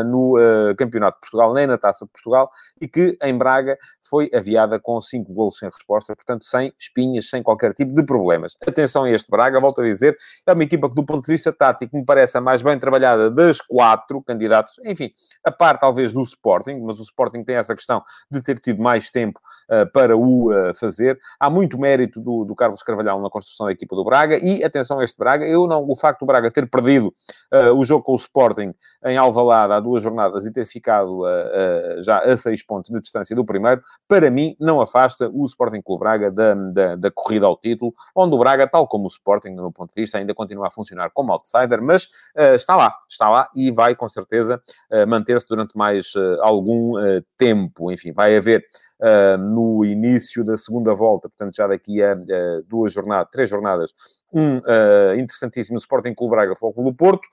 no 0.05 0.35
Campeonato 0.77 1.17
de 1.17 1.21
Portugal, 1.21 1.50
nem 1.53 1.67
na 1.67 1.77
Taça 1.77 2.05
de 2.05 2.11
Portugal, 2.11 2.49
e 2.79 2.87
que 2.87 3.17
em 3.21 3.37
Braga 3.37 3.77
foi 4.07 4.29
aviada 4.33 4.79
com 4.79 4.99
cinco 5.01 5.33
golos 5.33 5.57
sem 5.57 5.69
resposta, 5.69 6.15
portanto, 6.15 6.43
sem 6.43 6.73
espinhas, 6.79 7.29
sem 7.29 7.43
qualquer 7.43 7.73
tipo 7.73 7.93
de 7.93 8.03
problemas. 8.03 8.55
Atenção 8.65 9.03
a 9.03 9.09
este 9.09 9.29
Braga, 9.29 9.59
volto 9.59 9.81
a 9.81 9.83
dizer, 9.83 10.17
é 10.45 10.53
uma 10.53 10.63
equipa 10.63 10.89
que, 10.89 10.95
do 10.95 11.05
ponto 11.05 11.25
de 11.25 11.31
vista 11.31 11.51
tático, 11.51 11.95
me 11.95 12.05
parece 12.05 12.37
a 12.37 12.41
mais 12.41 12.61
bem 12.61 12.77
trabalhada 12.77 13.29
das 13.29 13.61
quatro 13.61 14.21
candidatos, 14.21 14.73
enfim, 14.85 15.11
a 15.45 15.51
par 15.51 15.77
talvez 15.77 16.13
do 16.13 16.21
Sporting, 16.21 16.79
mas 16.81 16.99
o 16.99 17.03
Sporting 17.03 17.43
tem 17.43 17.55
essa 17.55 17.75
questão 17.75 18.03
de 18.29 18.41
ter 18.41 18.59
tido 18.59 18.81
mais 18.81 19.09
tempo 19.09 19.39
uh, 19.69 19.91
para 19.91 20.15
o 20.17 20.51
uh, 20.51 20.73
fazer. 20.73 21.17
Há 21.39 21.49
muito 21.49 21.79
mérito 21.79 22.19
do, 22.19 22.45
do, 22.45 22.55
Carlos 22.55 22.83
Carvalhal 22.83 23.21
na 23.21 23.29
construção 23.29 23.67
da 23.67 23.71
equipa 23.71 23.95
do 23.95 24.03
Braga, 24.03 24.37
e 24.37 24.63
atenção 24.63 24.99
a 24.99 25.03
este 25.03 25.17
Braga, 25.17 25.45
eu 25.45 25.67
não, 25.67 25.85
o 25.87 25.95
facto 25.95 26.21
do 26.21 26.25
Braga 26.25 26.49
ter 26.49 26.69
perdido 26.69 27.13
uh, 27.53 27.73
o 27.75 27.83
jogo 27.83 28.03
com 28.03 28.13
o 28.13 28.15
Sporting 28.15 28.73
em 29.05 29.17
Alvalade 29.17 29.73
há 29.73 29.79
duas 29.79 30.03
jornadas 30.03 30.45
e 30.45 30.51
ter 30.51 30.65
ficado 30.65 31.23
uh, 31.41 32.01
já 32.01 32.19
a 32.19 32.37
seis 32.37 32.63
pontos 32.63 32.91
de 32.91 32.99
distância 32.99 33.35
do 33.35 33.45
primeiro, 33.45 33.81
para 34.07 34.29
mim 34.29 34.55
não 34.59 34.81
afasta 34.81 35.29
o 35.29 35.45
Sporting 35.45 35.81
Clube 35.81 35.99
Braga 35.99 36.31
da, 36.31 36.53
da, 36.53 36.95
da, 36.95 37.11
corrida 37.11 37.45
ao 37.45 37.57
título, 37.57 37.93
onde 38.15 38.35
o 38.35 38.39
Braga, 38.39 38.67
tal 38.67 38.87
como 38.87 39.05
o 39.05 39.07
Sporting, 39.07 39.49
no 39.49 39.63
meu 39.63 39.71
ponto 39.71 39.93
de 39.93 40.01
vista, 40.01 40.17
ainda 40.17 40.33
continua 40.33 40.67
a 40.67 40.71
funcionar 40.71 41.11
como 41.13 41.31
outsider, 41.31 41.81
mas 41.81 42.05
uh, 42.35 42.55
está 42.55 42.75
lá, 42.75 42.95
está 43.09 43.29
lá 43.29 43.49
e 43.55 43.71
vai 43.71 43.95
com 43.95 44.07
certeza 44.07 44.61
manter-se 45.07 45.47
durante 45.47 45.77
mais 45.77 46.13
algum 46.41 46.93
tempo. 47.37 47.91
Enfim, 47.91 48.11
vai 48.11 48.35
haver 48.35 48.63
Uh, 49.01 49.35
no 49.35 49.83
início 49.83 50.43
da 50.43 50.55
segunda 50.55 50.93
volta, 50.93 51.27
portanto, 51.27 51.55
já 51.55 51.65
daqui 51.65 52.03
a 52.03 52.13
uh, 52.13 52.63
duas 52.67 52.93
jornadas, 52.93 53.29
três 53.31 53.49
jornadas, 53.49 53.95
um 54.31 54.59
uh, 54.59 55.15
interessantíssimo 55.17 55.75
Sporting 55.79 56.13
Clube 56.13 56.35
Braga 56.35 56.55
Futebol 56.55 56.91
do 56.91 56.95
Porto, 56.95 57.27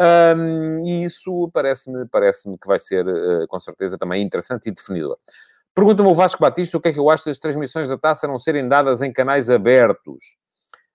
um, 0.00 0.86
e 0.86 1.04
isso 1.04 1.50
parece-me 1.52 2.06
parece 2.06 2.48
que 2.58 2.66
vai 2.66 2.78
ser, 2.78 3.06
uh, 3.06 3.46
com 3.48 3.60
certeza, 3.60 3.98
também 3.98 4.22
interessante 4.22 4.68
e 4.68 4.72
definidor. 4.72 5.18
Pergunta-me 5.74 6.08
o 6.08 6.14
Vasco 6.14 6.40
Batista 6.40 6.76
o 6.76 6.80
que 6.80 6.88
é 6.88 6.92
que 6.92 6.98
eu 6.98 7.10
acho 7.10 7.26
das 7.26 7.38
transmissões 7.38 7.86
da 7.86 7.98
taça 7.98 8.26
não 8.26 8.38
serem 8.38 8.66
dadas 8.66 9.02
em 9.02 9.12
canais 9.12 9.50
abertos. 9.50 10.36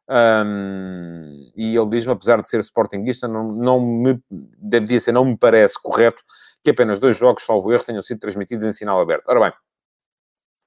Um, 0.08 1.52
e 1.56 1.76
ele 1.76 1.90
diz-me, 1.90 2.14
apesar 2.14 2.42
de 2.42 2.48
ser 2.48 2.60
sportinguista, 2.62 3.28
não, 3.28 3.52
não 3.52 3.80
me, 3.80 4.20
devia 4.30 5.00
ser, 5.00 5.12
não 5.12 5.26
me 5.26 5.38
parece 5.38 5.82
correto 5.82 6.22
que 6.64 6.72
apenas 6.72 7.00
dois 7.00 7.16
jogos, 7.16 7.44
salvo 7.44 7.72
erro, 7.72 7.84
tenham 7.84 8.02
sido 8.02 8.20
transmitidos 8.20 8.66
em 8.66 8.72
sinal 8.72 9.00
aberto. 9.00 9.28
Ora 9.28 9.40
bem, 9.40 9.54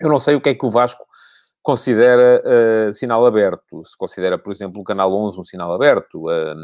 eu 0.00 0.08
não 0.08 0.20
sei 0.20 0.36
o 0.36 0.40
que 0.40 0.50
é 0.50 0.54
que 0.54 0.64
o 0.64 0.70
Vasco 0.70 1.04
considera 1.60 2.42
uh, 2.88 2.94
sinal 2.94 3.26
aberto. 3.26 3.84
Se 3.84 3.96
considera, 3.96 4.38
por 4.38 4.52
exemplo, 4.52 4.80
o 4.80 4.84
Canal 4.84 5.12
11 5.12 5.40
um 5.40 5.44
sinal 5.44 5.72
aberto. 5.72 6.28
Uh, 6.28 6.54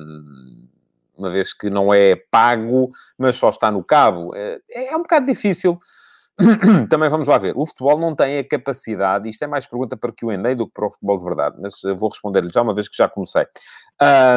uma 1.16 1.30
vez 1.30 1.52
que 1.52 1.70
não 1.70 1.92
é 1.92 2.16
pago, 2.30 2.90
mas 3.18 3.36
só 3.36 3.48
está 3.48 3.70
no 3.70 3.84
cabo. 3.84 4.34
É, 4.34 4.60
é 4.70 4.96
um 4.96 5.02
bocado 5.02 5.26
difícil. 5.26 5.78
Também 6.90 7.08
vamos 7.08 7.28
lá 7.28 7.38
ver. 7.38 7.54
O 7.56 7.64
futebol 7.64 7.98
não 7.98 8.14
tem 8.14 8.38
a 8.38 8.48
capacidade, 8.48 9.28
isto 9.28 9.42
é 9.42 9.46
mais 9.46 9.66
pergunta 9.66 9.96
para 9.96 10.12
que 10.12 10.24
o 10.24 10.32
Endei 10.32 10.54
do 10.54 10.66
que 10.66 10.72
para 10.72 10.86
o 10.86 10.90
futebol 10.90 11.18
de 11.18 11.24
verdade, 11.24 11.56
mas 11.60 11.74
vou 11.96 12.10
responder-lhe 12.10 12.50
já 12.50 12.62
uma 12.62 12.74
vez 12.74 12.88
que 12.88 12.96
já 12.96 13.08
comecei. 13.08 13.46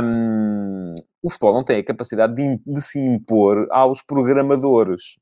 Um, 0.03 0.93
o 1.23 1.29
futebol 1.29 1.53
não 1.53 1.63
tem 1.63 1.79
a 1.79 1.83
capacidade 1.83 2.35
de, 2.35 2.61
de 2.65 2.81
se 2.81 2.99
impor 2.99 3.67
aos 3.71 4.01
programadores. 4.01 5.17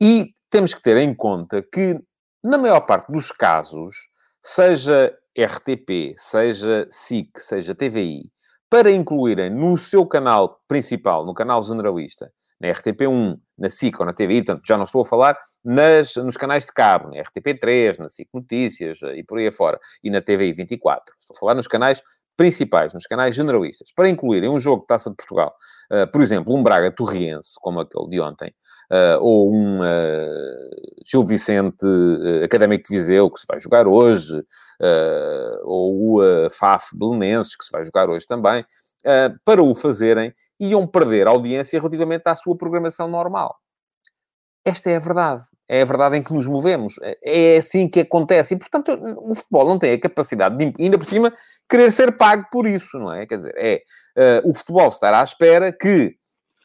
E 0.00 0.32
temos 0.50 0.74
que 0.74 0.82
ter 0.82 0.96
em 0.96 1.14
conta 1.14 1.62
que, 1.62 1.98
na 2.44 2.58
maior 2.58 2.80
parte 2.80 3.10
dos 3.10 3.30
casos, 3.30 3.94
seja 4.42 5.16
RTP, 5.38 6.14
seja 6.18 6.86
SIC, 6.90 7.30
seja 7.38 7.74
TVI, 7.74 8.30
para 8.70 8.90
incluírem 8.90 9.50
no 9.50 9.76
seu 9.76 10.06
canal 10.06 10.60
principal, 10.66 11.24
no 11.24 11.34
canal 11.34 11.62
generalista, 11.62 12.30
na 12.60 12.68
RTP1, 12.68 13.38
na 13.58 13.68
SIC 13.68 14.00
ou 14.00 14.06
na 14.06 14.12
TVI, 14.12 14.44
portanto, 14.44 14.62
já 14.66 14.76
não 14.76 14.84
estou 14.84 15.02
a 15.02 15.04
falar 15.04 15.38
nas, 15.64 16.16
nos 16.16 16.36
canais 16.36 16.64
de 16.64 16.72
cabo, 16.72 17.10
na 17.10 17.22
RTP3, 17.22 17.98
na 17.98 18.08
SIC 18.08 18.28
Notícias 18.32 18.98
e 19.14 19.22
por 19.22 19.38
aí 19.38 19.46
afora, 19.46 19.78
e 20.02 20.10
na 20.10 20.20
TVI 20.20 20.52
24. 20.52 21.14
Estou 21.18 21.36
a 21.36 21.38
falar 21.38 21.54
nos 21.54 21.68
canais 21.68 22.02
principais, 22.36 22.92
nos 22.92 23.06
canais 23.06 23.34
generalistas, 23.34 23.90
para 23.94 24.08
incluírem 24.08 24.50
um 24.50 24.60
jogo 24.60 24.82
de 24.82 24.88
Taça 24.88 25.10
de 25.10 25.16
Portugal, 25.16 25.54
uh, 25.90 26.10
por 26.10 26.20
exemplo, 26.20 26.54
um 26.54 26.62
Braga 26.62 26.92
Torriense, 26.92 27.54
como 27.60 27.80
aquele 27.80 28.08
de 28.08 28.20
ontem, 28.20 28.54
uh, 28.90 29.18
ou 29.20 29.52
um 29.52 29.80
uh, 29.80 31.04
Gil 31.04 31.24
Vicente 31.24 31.86
Académico 32.44 32.84
de 32.88 32.96
Viseu, 32.96 33.30
que 33.30 33.40
se 33.40 33.46
vai 33.46 33.60
jogar 33.60 33.86
hoje, 33.86 34.42
ou 35.62 36.18
o 36.18 36.50
FAF 36.50 36.88
Belenenses, 36.94 37.56
que 37.56 37.64
se 37.64 37.70
vai 37.70 37.84
jogar 37.84 38.10
hoje 38.10 38.26
também, 38.26 38.64
para 39.44 39.62
o 39.62 39.72
fazerem, 39.72 40.32
iam 40.58 40.84
perder 40.84 41.28
audiência 41.28 41.78
relativamente 41.78 42.26
à 42.26 42.34
sua 42.34 42.56
programação 42.56 43.06
normal. 43.06 43.56
Esta 44.64 44.90
é 44.90 44.96
a 44.96 44.98
verdade. 44.98 45.44
É 45.68 45.82
a 45.82 45.84
verdade 45.84 46.16
em 46.16 46.22
que 46.22 46.32
nos 46.32 46.46
movemos. 46.46 46.94
É 47.22 47.56
assim 47.56 47.88
que 47.88 48.00
acontece. 48.00 48.54
E, 48.54 48.58
portanto, 48.58 48.98
o 49.18 49.34
futebol 49.34 49.66
não 49.68 49.78
tem 49.78 49.92
a 49.92 50.00
capacidade 50.00 50.56
de, 50.56 50.72
ainda 50.82 50.98
por 50.98 51.06
cima, 51.06 51.32
querer 51.68 51.90
ser 51.90 52.16
pago 52.16 52.46
por 52.50 52.66
isso, 52.66 52.98
não 52.98 53.12
é? 53.12 53.26
Quer 53.26 53.36
dizer, 53.36 53.54
é 53.56 53.82
uh, 54.44 54.50
o 54.50 54.54
futebol 54.54 54.88
estar 54.88 55.14
à 55.14 55.22
espera 55.22 55.72
que 55.72 56.16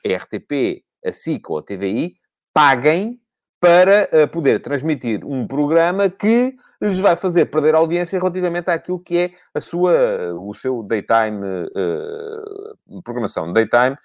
RTP, 0.06 0.84
a 1.06 1.12
SIC 1.12 1.50
ou 1.50 1.58
a 1.58 1.64
TVI 1.64 2.16
paguem 2.54 3.22
para 3.62 4.10
uh, 4.12 4.28
poder 4.28 4.60
transmitir 4.60 5.24
um 5.24 5.46
programa 5.46 6.10
que 6.10 6.56
lhes 6.82 6.98
vai 6.98 7.16
fazer 7.16 7.46
perder 7.46 7.76
audiência 7.76 8.18
relativamente 8.18 8.72
àquilo 8.72 9.00
que 9.00 9.16
é 9.20 9.32
a 9.54 9.62
sua, 9.62 10.34
o 10.34 10.52
seu 10.56 10.82
daytime, 10.82 11.40
uh, 11.46 13.02
programação 13.04 13.54
daytime, 13.54 13.96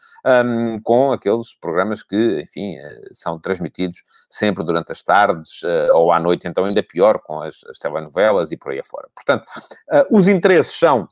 um, 0.44 0.78
com 0.82 1.10
aqueles 1.10 1.54
programas 1.54 2.02
que, 2.02 2.42
enfim, 2.42 2.76
uh, 2.76 3.14
são 3.14 3.40
transmitidos 3.40 4.02
sempre 4.28 4.62
durante 4.62 4.92
as 4.92 5.02
tardes 5.02 5.62
ou 5.94 6.12
à 6.12 6.20
noite, 6.20 6.46
então 6.46 6.66
ainda 6.66 6.82
pior, 6.82 7.18
com 7.20 7.40
as, 7.40 7.64
as 7.64 7.78
telenovelas 7.78 8.52
e 8.52 8.58
por 8.58 8.72
aí 8.72 8.78
afora. 8.78 9.08
Portanto, 9.14 9.44
os 10.10 10.28
interesses 10.28 10.74
são, 10.74 11.08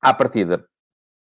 à 0.00 0.14
partida, 0.14 0.64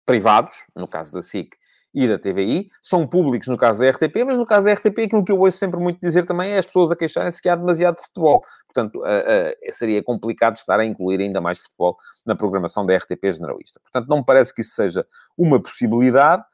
privados, 0.06 0.52
no 0.76 0.86
caso 0.86 1.12
da 1.12 1.22
SIC 1.22 1.56
e 1.94 2.06
da 2.06 2.18
TVI, 2.18 2.68
são 2.82 3.06
públicos 3.06 3.48
no 3.48 3.56
caso 3.56 3.80
da 3.80 3.90
RTP, 3.90 4.24
mas 4.24 4.36
no 4.36 4.46
caso 4.46 4.66
da 4.66 4.72
RTP 4.72 5.00
aquilo 5.04 5.24
que 5.24 5.32
eu 5.32 5.38
ouço 5.38 5.58
sempre 5.58 5.80
muito 5.80 5.98
dizer 6.00 6.24
também 6.24 6.52
é 6.52 6.58
as 6.58 6.66
pessoas 6.66 6.90
a 6.92 6.96
queixarem-se 6.96 7.42
que 7.42 7.48
há 7.48 7.56
demasiado 7.56 7.96
futebol. 7.96 8.40
Portanto, 8.72 9.00
uh, 9.00 9.72
seria 9.72 10.02
complicado 10.02 10.56
estar 10.56 10.78
a 10.78 10.84
incluir 10.84 11.20
ainda 11.20 11.40
mais 11.40 11.58
futebol 11.58 11.96
na 12.24 12.34
programação 12.34 12.86
da 12.86 12.96
RTP 12.96 13.32
generalista. 13.32 13.80
Portanto, 13.80 14.08
não 14.08 14.18
me 14.18 14.24
parece 14.24 14.54
que 14.54 14.60
isso 14.60 14.74
seja 14.74 15.04
uma 15.36 15.60
possibilidade. 15.60 16.44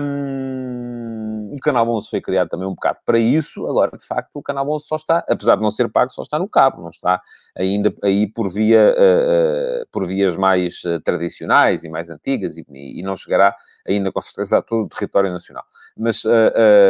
Um, 0.00 1.52
o 1.52 1.56
Canal 1.60 1.88
11 1.88 2.08
foi 2.08 2.20
criado 2.20 2.48
também 2.48 2.66
um 2.66 2.74
bocado 2.74 2.98
para 3.04 3.18
isso. 3.18 3.66
Agora, 3.66 3.96
de 3.96 4.06
facto, 4.06 4.30
o 4.34 4.42
Canal 4.42 4.68
11 4.68 4.86
só 4.86 4.96
está, 4.96 5.24
apesar 5.28 5.56
de 5.56 5.62
não 5.62 5.70
ser 5.70 5.88
pago, 5.88 6.12
só 6.12 6.22
está 6.22 6.38
no 6.38 6.48
cabo, 6.48 6.82
não 6.82 6.90
está 6.90 7.20
ainda 7.56 7.92
aí 8.04 8.26
por, 8.26 8.48
via, 8.48 8.94
uh, 8.96 9.82
uh, 9.82 9.86
por 9.90 10.06
vias 10.06 10.36
mais 10.36 10.84
uh, 10.84 11.00
tradicionais 11.00 11.82
e 11.82 11.88
mais 11.88 12.08
antigas 12.08 12.56
e, 12.56 12.64
e, 12.70 13.02
não 13.02 13.16
chegará 13.16 13.54
ainda 13.86 14.12
com 14.12 14.20
certeza 14.20 14.58
a 14.58 14.62
todo 14.62 14.84
o 14.86 14.88
território 14.88 15.32
nacional. 15.32 15.64
Mas, 15.96 16.22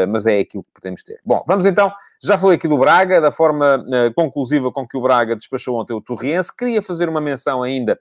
mas 0.08 0.26
é 0.26 0.38
aquilo 0.38 0.62
que 0.62 0.70
podemos 0.72 1.02
ter. 1.02 1.20
Bom, 1.24 1.42
vamos 1.46 1.64
então. 1.64 1.92
Já 2.22 2.36
falei 2.36 2.56
aqui 2.56 2.66
do 2.66 2.78
Braga, 2.78 3.20
da 3.20 3.30
forma 3.30 3.84
conclusiva 4.14 4.72
com 4.72 4.86
que 4.86 4.96
o 4.96 5.00
Braga 5.00 5.36
despachou 5.36 5.78
ontem 5.80 5.94
o 5.94 6.00
Torriense. 6.00 6.54
Queria 6.54 6.82
fazer 6.82 7.08
uma 7.08 7.20
menção 7.20 7.62
ainda 7.62 7.98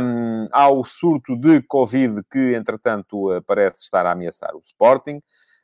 um, 0.00 0.46
ao 0.52 0.84
surto 0.84 1.36
de 1.36 1.60
Covid 1.62 2.22
que, 2.30 2.54
entretanto, 2.54 3.42
parece 3.46 3.82
estar 3.82 4.06
a 4.06 4.12
ameaçar 4.12 4.54
o 4.54 4.60
Sporting. 4.60 5.16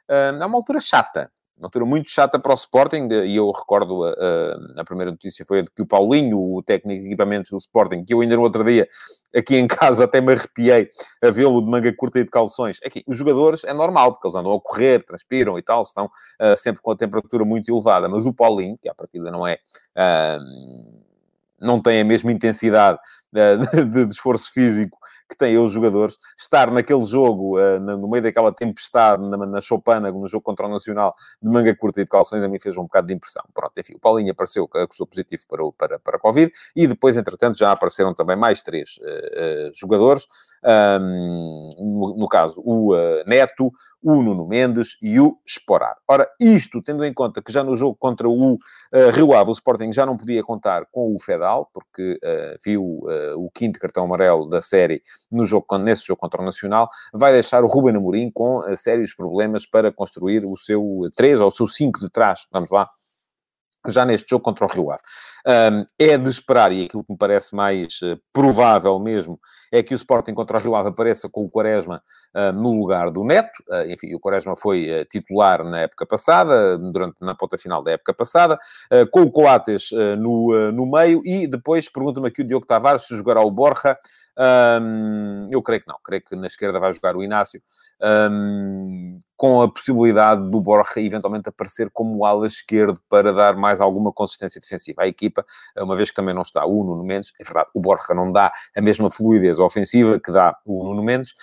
Uh, 0.08 0.42
é 0.42 0.46
uma 0.46 0.58
altura 0.58 0.80
chata, 0.80 1.30
uma 1.58 1.66
altura 1.68 1.86
muito 1.86 2.10
chata 2.10 2.38
para 2.38 2.52
o 2.52 2.54
Sporting, 2.54 3.08
e 3.24 3.36
eu 3.36 3.50
recordo 3.50 4.04
a, 4.04 4.10
a, 4.10 4.80
a, 4.80 4.84
primeira 4.84 5.10
notícia 5.10 5.44
foi 5.46 5.62
de 5.62 5.70
que 5.70 5.80
o 5.80 5.86
Paulinho, 5.86 6.38
o 6.38 6.62
técnico 6.62 7.00
de 7.00 7.06
equipamentos 7.06 7.50
do 7.50 7.56
Sporting, 7.56 8.04
que 8.04 8.12
eu 8.12 8.20
ainda 8.20 8.36
no 8.36 8.42
outro 8.42 8.62
dia, 8.62 8.86
aqui 9.34 9.56
em 9.56 9.66
casa, 9.66 10.04
até 10.04 10.20
me 10.20 10.34
arrepiei 10.34 10.90
a 11.22 11.30
vê-lo 11.30 11.62
de 11.62 11.70
manga 11.70 11.92
curta 11.94 12.20
e 12.20 12.24
de 12.24 12.30
calções. 12.30 12.78
Aqui, 12.84 13.02
os 13.06 13.16
jogadores 13.16 13.64
é 13.64 13.72
normal, 13.72 14.12
porque 14.12 14.26
eles 14.26 14.34
andam 14.34 14.52
a 14.52 14.60
correr, 14.60 15.02
transpiram 15.02 15.58
e 15.58 15.62
tal, 15.62 15.82
estão 15.82 16.06
uh, 16.06 16.56
sempre 16.56 16.82
com 16.82 16.90
a 16.90 16.96
temperatura 16.96 17.44
muito 17.44 17.72
elevada, 17.72 18.06
mas 18.06 18.26
o 18.26 18.34
Paulinho, 18.34 18.76
que 18.80 18.88
à 18.88 18.94
partida 18.94 19.30
não 19.30 19.46
é... 19.46 19.58
Uh, 19.96 21.06
não 21.58 21.80
tem 21.80 22.02
a 22.02 22.04
mesma 22.04 22.30
intensidade 22.30 22.98
uh, 23.32 23.84
de, 23.88 24.04
de 24.04 24.12
esforço 24.12 24.52
físico 24.52 24.98
que 25.28 25.36
têm 25.36 25.58
os 25.58 25.72
jogadores, 25.72 26.16
estar 26.36 26.70
naquele 26.70 27.04
jogo, 27.04 27.58
uh, 27.58 27.80
no 27.80 28.08
meio 28.08 28.22
daquela 28.22 28.52
tempestade, 28.52 29.28
na, 29.28 29.36
na 29.36 29.60
Chopana, 29.60 30.10
no 30.10 30.26
jogo 30.28 30.42
contra 30.42 30.66
o 30.66 30.70
Nacional, 30.70 31.14
de 31.42 31.48
manga 31.48 31.74
curta 31.74 32.00
e 32.00 32.04
de 32.04 32.10
calções, 32.10 32.42
a 32.42 32.48
mim 32.48 32.58
fez 32.58 32.76
um 32.76 32.82
bocado 32.82 33.08
de 33.08 33.14
impressão. 33.14 33.44
Pronto, 33.52 33.72
enfim, 33.76 33.94
o 33.94 34.00
Paulinho 34.00 34.32
apareceu, 34.32 34.68
acusou 34.74 35.06
positivo 35.06 35.42
para, 35.48 35.64
o, 35.64 35.72
para, 35.72 35.98
para 35.98 36.16
a 36.16 36.20
Covid, 36.20 36.52
e 36.74 36.86
depois, 36.86 37.16
entretanto, 37.16 37.58
já 37.58 37.72
apareceram 37.72 38.14
também 38.14 38.36
mais 38.36 38.62
três 38.62 38.98
uh, 38.98 39.70
jogadores, 39.74 40.26
um, 40.64 41.68
no, 41.78 42.16
no, 42.18 42.28
caso, 42.28 42.60
o 42.64 42.92
Neto, 43.26 43.72
o 44.02 44.22
Nuno 44.22 44.46
Mendes 44.46 44.96
e 45.02 45.18
o 45.18 45.38
Esporar. 45.46 45.96
Ora, 46.08 46.28
isto 46.40 46.82
tendo 46.82 47.04
em 47.04 47.12
conta 47.12 47.42
que 47.42 47.52
já 47.52 47.64
no 47.64 47.76
jogo 47.76 47.96
contra 47.98 48.28
o 48.28 48.54
uh, 48.54 48.58
Rio 49.12 49.34
Ave, 49.34 49.50
o 49.50 49.52
Sporting 49.52 49.92
já 49.92 50.06
não 50.06 50.16
podia 50.16 50.42
contar 50.42 50.86
com 50.90 51.14
o 51.14 51.18
Fedal, 51.18 51.68
porque 51.72 52.18
uh, 52.22 52.56
viu 52.64 52.82
uh, 52.82 53.36
o 53.36 53.50
quinto 53.50 53.80
cartão 53.80 54.04
amarelo 54.04 54.48
da 54.48 54.62
série 54.62 55.02
no 55.30 55.44
jogo, 55.44 55.66
nesse 55.78 56.06
jogo 56.06 56.20
contra 56.20 56.40
o 56.40 56.44
Nacional, 56.44 56.88
vai 57.12 57.32
deixar 57.32 57.64
o 57.64 57.66
Ruben 57.66 57.96
Amorim 57.96 58.30
com 58.30 58.62
sérios 58.76 59.14
problemas 59.14 59.66
para 59.66 59.92
construir 59.92 60.44
o 60.44 60.56
seu 60.56 61.08
3 61.16 61.40
ou 61.40 61.48
o 61.48 61.50
seu 61.50 61.66
5 61.66 62.00
de 62.00 62.10
trás. 62.10 62.46
Vamos 62.52 62.70
lá 62.70 62.88
já 63.92 64.04
neste 64.04 64.30
jogo 64.30 64.42
contra 64.42 64.66
o 64.66 64.68
Rio 64.68 64.90
Ave. 64.90 65.02
Um, 65.46 65.84
é 65.98 66.18
de 66.18 66.28
esperar, 66.28 66.72
e 66.72 66.84
aquilo 66.84 67.04
que 67.04 67.12
me 67.12 67.18
parece 67.18 67.54
mais 67.54 68.00
uh, 68.02 68.18
provável 68.32 68.98
mesmo, 68.98 69.38
é 69.72 69.82
que 69.82 69.94
o 69.94 69.96
Sporting 69.96 70.34
contra 70.34 70.58
o 70.58 70.60
Rio 70.60 70.74
Ave 70.74 70.88
apareça 70.88 71.28
com 71.28 71.44
o 71.44 71.50
Quaresma 71.50 72.02
uh, 72.34 72.52
no 72.52 72.72
lugar 72.72 73.10
do 73.10 73.24
Neto. 73.24 73.62
Uh, 73.68 73.90
enfim, 73.90 74.14
o 74.14 74.20
Quaresma 74.20 74.56
foi 74.56 75.06
titular 75.10 75.64
na 75.64 75.80
época 75.80 76.06
passada, 76.06 76.76
durante, 76.76 77.20
na 77.20 77.34
ponta 77.34 77.56
final 77.56 77.82
da 77.82 77.92
época 77.92 78.12
passada, 78.12 78.58
com 79.12 79.22
o 79.22 79.30
Coates 79.30 79.90
no, 80.18 80.72
no 80.72 80.90
meio, 80.90 81.20
e 81.24 81.46
depois 81.46 81.88
pergunta-me 81.88 82.28
aqui 82.28 82.42
o 82.42 82.46
Diogo 82.46 82.66
Tavares 82.66 83.06
se 83.06 83.16
jogará 83.16 83.40
o 83.40 83.50
Borja. 83.50 83.96
Um, 84.38 85.48
eu 85.50 85.62
creio 85.62 85.80
que 85.80 85.88
não, 85.88 85.96
creio 86.04 86.22
que 86.22 86.36
na 86.36 86.46
esquerda 86.46 86.78
vai 86.78 86.92
jogar 86.92 87.16
o 87.16 87.22
Inácio, 87.22 87.62
um, 88.30 89.18
com 89.36 89.62
a 89.62 89.72
possibilidade 89.72 90.50
do 90.50 90.60
Borja 90.60 91.00
eventualmente 91.00 91.48
aparecer 91.48 91.90
como 91.90 92.24
ala 92.24 92.46
esquerdo 92.46 93.00
para 93.08 93.32
dar 93.32 93.56
mais 93.56 93.80
alguma 93.80 94.12
consistência 94.12 94.60
defensiva 94.60 95.02
à 95.02 95.08
equipa, 95.08 95.44
uma 95.78 95.96
vez 95.96 96.10
que 96.10 96.16
também 96.16 96.34
não 96.34 96.42
está 96.42 96.64
o 96.66 96.84
Nuno 96.84 97.04
Mendes. 97.04 97.32
É 97.40 97.44
verdade, 97.44 97.70
o 97.74 97.80
Borja 97.80 98.14
não 98.14 98.30
dá 98.30 98.52
a 98.76 98.80
mesma 98.80 99.10
fluidez 99.10 99.58
ofensiva 99.58 100.20
que 100.20 100.30
dá 100.30 100.56
o 100.64 100.84
Nuno 100.84 101.02
Mendes, 101.02 101.34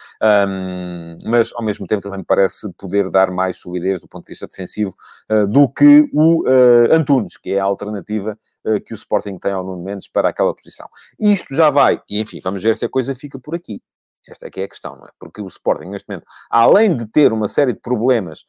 um, 0.48 1.18
mas 1.26 1.52
ao 1.54 1.64
mesmo 1.64 1.88
tempo 1.88 2.02
também 2.02 2.24
parece 2.24 2.72
poder 2.74 3.10
dar 3.10 3.32
mais 3.32 3.60
fluidez 3.60 4.00
do 4.00 4.08
ponto 4.08 4.26
de 4.26 4.32
vista 4.32 4.48
defensivo 4.48 4.94
uh, 5.32 5.48
do 5.48 5.68
que 5.68 6.10
o 6.14 6.44
uh, 6.44 6.94
Antunes, 6.94 7.38
que 7.38 7.54
é 7.54 7.60
a 7.60 7.64
alternativa 7.64 8.38
que 8.86 8.94
o 8.94 8.96
Sporting 8.96 9.38
tem 9.38 9.52
ao 9.52 9.64
Nuno 9.64 9.84
Mendes 9.84 10.08
para 10.08 10.30
aquela 10.30 10.54
posição. 10.54 10.88
Isto 11.20 11.56
já 11.56 11.70
vai, 11.70 12.02
e 12.10 12.20
enfim, 12.20 12.40
vamos 12.44 12.64
ver 12.64 12.76
se 12.76 12.86
a 12.86 12.90
coisa 12.90 13.14
fica 13.16 13.40
por 13.40 13.56
aqui. 13.56 13.82
Esta 14.28 14.48
é 14.48 14.50
que 14.50 14.62
é 14.62 14.64
a 14.64 14.70
questão, 14.70 14.96
não 14.96 15.06
é? 15.06 15.10
Porque 15.20 15.42
o 15.42 15.48
Sporting, 15.48 15.90
neste 15.90 16.08
momento, 16.08 16.26
além 16.50 16.96
de 16.96 17.06
ter 17.06 17.34
uma 17.34 17.48
série 17.48 17.74
de 17.74 17.80
problemas 17.80 18.46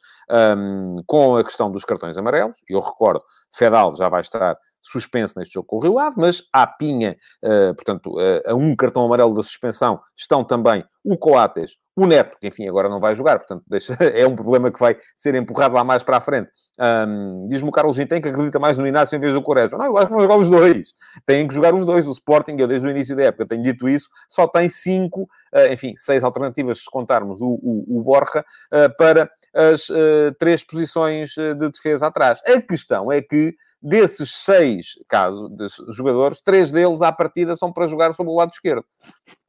um, 0.57 0.97
com 1.05 1.35
a 1.35 1.43
questão 1.43 1.69
dos 1.69 1.83
cartões 1.83 2.17
amarelos, 2.17 2.57
eu 2.69 2.79
recordo, 2.79 3.23
Fedal 3.53 3.93
já 3.93 4.07
vai 4.07 4.21
estar 4.21 4.57
suspenso 4.91 5.37
neste 5.37 5.53
jogo 5.53 5.67
com 5.67 5.77
o 5.77 5.79
Rio 5.79 5.99
Ave, 5.99 6.15
mas 6.17 6.43
à 6.53 6.65
pinha, 6.67 7.17
uh, 7.43 7.75
portanto, 7.75 8.11
uh, 8.17 8.41
a 8.45 8.53
um 8.53 8.75
cartão 8.75 9.05
amarelo 9.05 9.35
da 9.35 9.43
suspensão, 9.43 9.99
estão 10.15 10.43
também 10.43 10.83
o 11.03 11.17
Coates, 11.17 11.77
o 11.95 12.05
Neto, 12.05 12.37
que 12.39 12.47
enfim 12.47 12.67
agora 12.67 12.89
não 12.89 12.99
vai 12.99 13.15
jogar, 13.15 13.37
portanto 13.37 13.63
deixa, 13.69 13.93
é 13.93 14.27
um 14.27 14.35
problema 14.35 14.71
que 14.71 14.79
vai 14.79 14.97
ser 15.15 15.33
empurrado 15.35 15.75
lá 15.75 15.83
mais 15.83 16.03
para 16.03 16.17
a 16.17 16.19
frente. 16.19 16.49
Um, 16.77 17.47
Diz-me 17.47 17.69
o 17.69 17.71
Carlos 17.71 17.95
Gintem 17.95 18.21
que 18.21 18.27
acredita 18.27 18.59
mais 18.59 18.77
no 18.77 18.85
Inácio 18.85 19.15
em 19.15 19.19
vez 19.19 19.33
do 19.33 19.41
Quaresma. 19.41 19.77
Não, 19.77 19.85
eu 19.85 19.97
acho 19.97 20.07
que 20.07 20.13
vão 20.13 20.21
jogar 20.21 20.35
os 20.35 20.49
dois. 20.49 20.91
Têm 21.25 21.47
que 21.47 21.53
jogar 21.53 21.73
os 21.73 21.85
dois. 21.85 22.07
O 22.07 22.11
Sporting, 22.11 22.55
eu 22.57 22.67
desde 22.67 22.85
o 22.85 22.89
início 22.89 23.15
da 23.15 23.23
época 23.23 23.47
tenho 23.47 23.61
dito 23.61 23.87
isso, 23.87 24.09
só 24.27 24.47
tem 24.47 24.67
cinco, 24.67 25.21
uh, 25.53 25.71
enfim, 25.71 25.93
seis 25.95 26.23
alternativas, 26.23 26.79
se 26.79 26.89
contarmos 26.91 27.39
o, 27.39 27.59
o, 27.61 27.99
o 27.99 28.03
Borja, 28.03 28.43
uh, 28.73 28.93
para 28.97 29.29
as 29.53 29.87
uh, 29.89 30.33
três 30.37 30.63
posições 30.63 31.29
de 31.35 31.69
defesa 31.69 32.07
atrás. 32.07 32.41
A 32.45 32.59
questão 32.61 33.11
é 33.11 33.21
que 33.21 33.55
desses 33.85 34.31
seis 34.31 34.93
casos 35.07 35.49
de 35.55 35.67
jogadores, 35.93 36.41
três 36.41 36.71
deles 36.71 37.01
à 37.01 37.11
partida 37.11 37.55
são 37.55 37.71
para 37.71 37.87
jogar 37.87 38.13
sobre 38.13 38.31
o 38.31 38.35
lado 38.35 38.51
esquerdo 38.51 38.85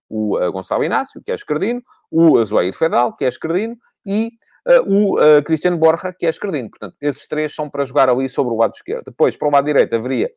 o 0.09 0.39
uh, 0.39 0.53
Gonçalo 0.53 0.85
Inácio, 0.85 1.23
que 1.23 1.33
é 1.33 1.35
esquerdino, 1.35 1.83
o 2.11 2.39
Azuair 2.39 2.73
Fedal, 2.73 3.15
que 3.15 3.25
é 3.25 3.29
esquerdino, 3.29 3.77
e 4.05 4.31
uh, 4.67 4.89
o 4.89 5.19
uh, 5.19 5.43
Cristiano 5.43 5.77
Borja, 5.77 6.13
que 6.13 6.27
é 6.27 6.29
esquerdino. 6.29 6.71
Portanto, 6.71 6.95
esses 7.01 7.27
três 7.27 7.55
são 7.55 7.69
para 7.69 7.85
jogar 7.85 8.09
ali 8.09 8.29
sobre 8.29 8.53
o 8.55 8.57
lado 8.57 8.75
esquerdo. 8.75 9.05
Depois, 9.07 9.37
para 9.37 9.49
o 9.49 9.51
lado 9.51 9.65
direito, 9.65 9.95
haveria 9.95 10.31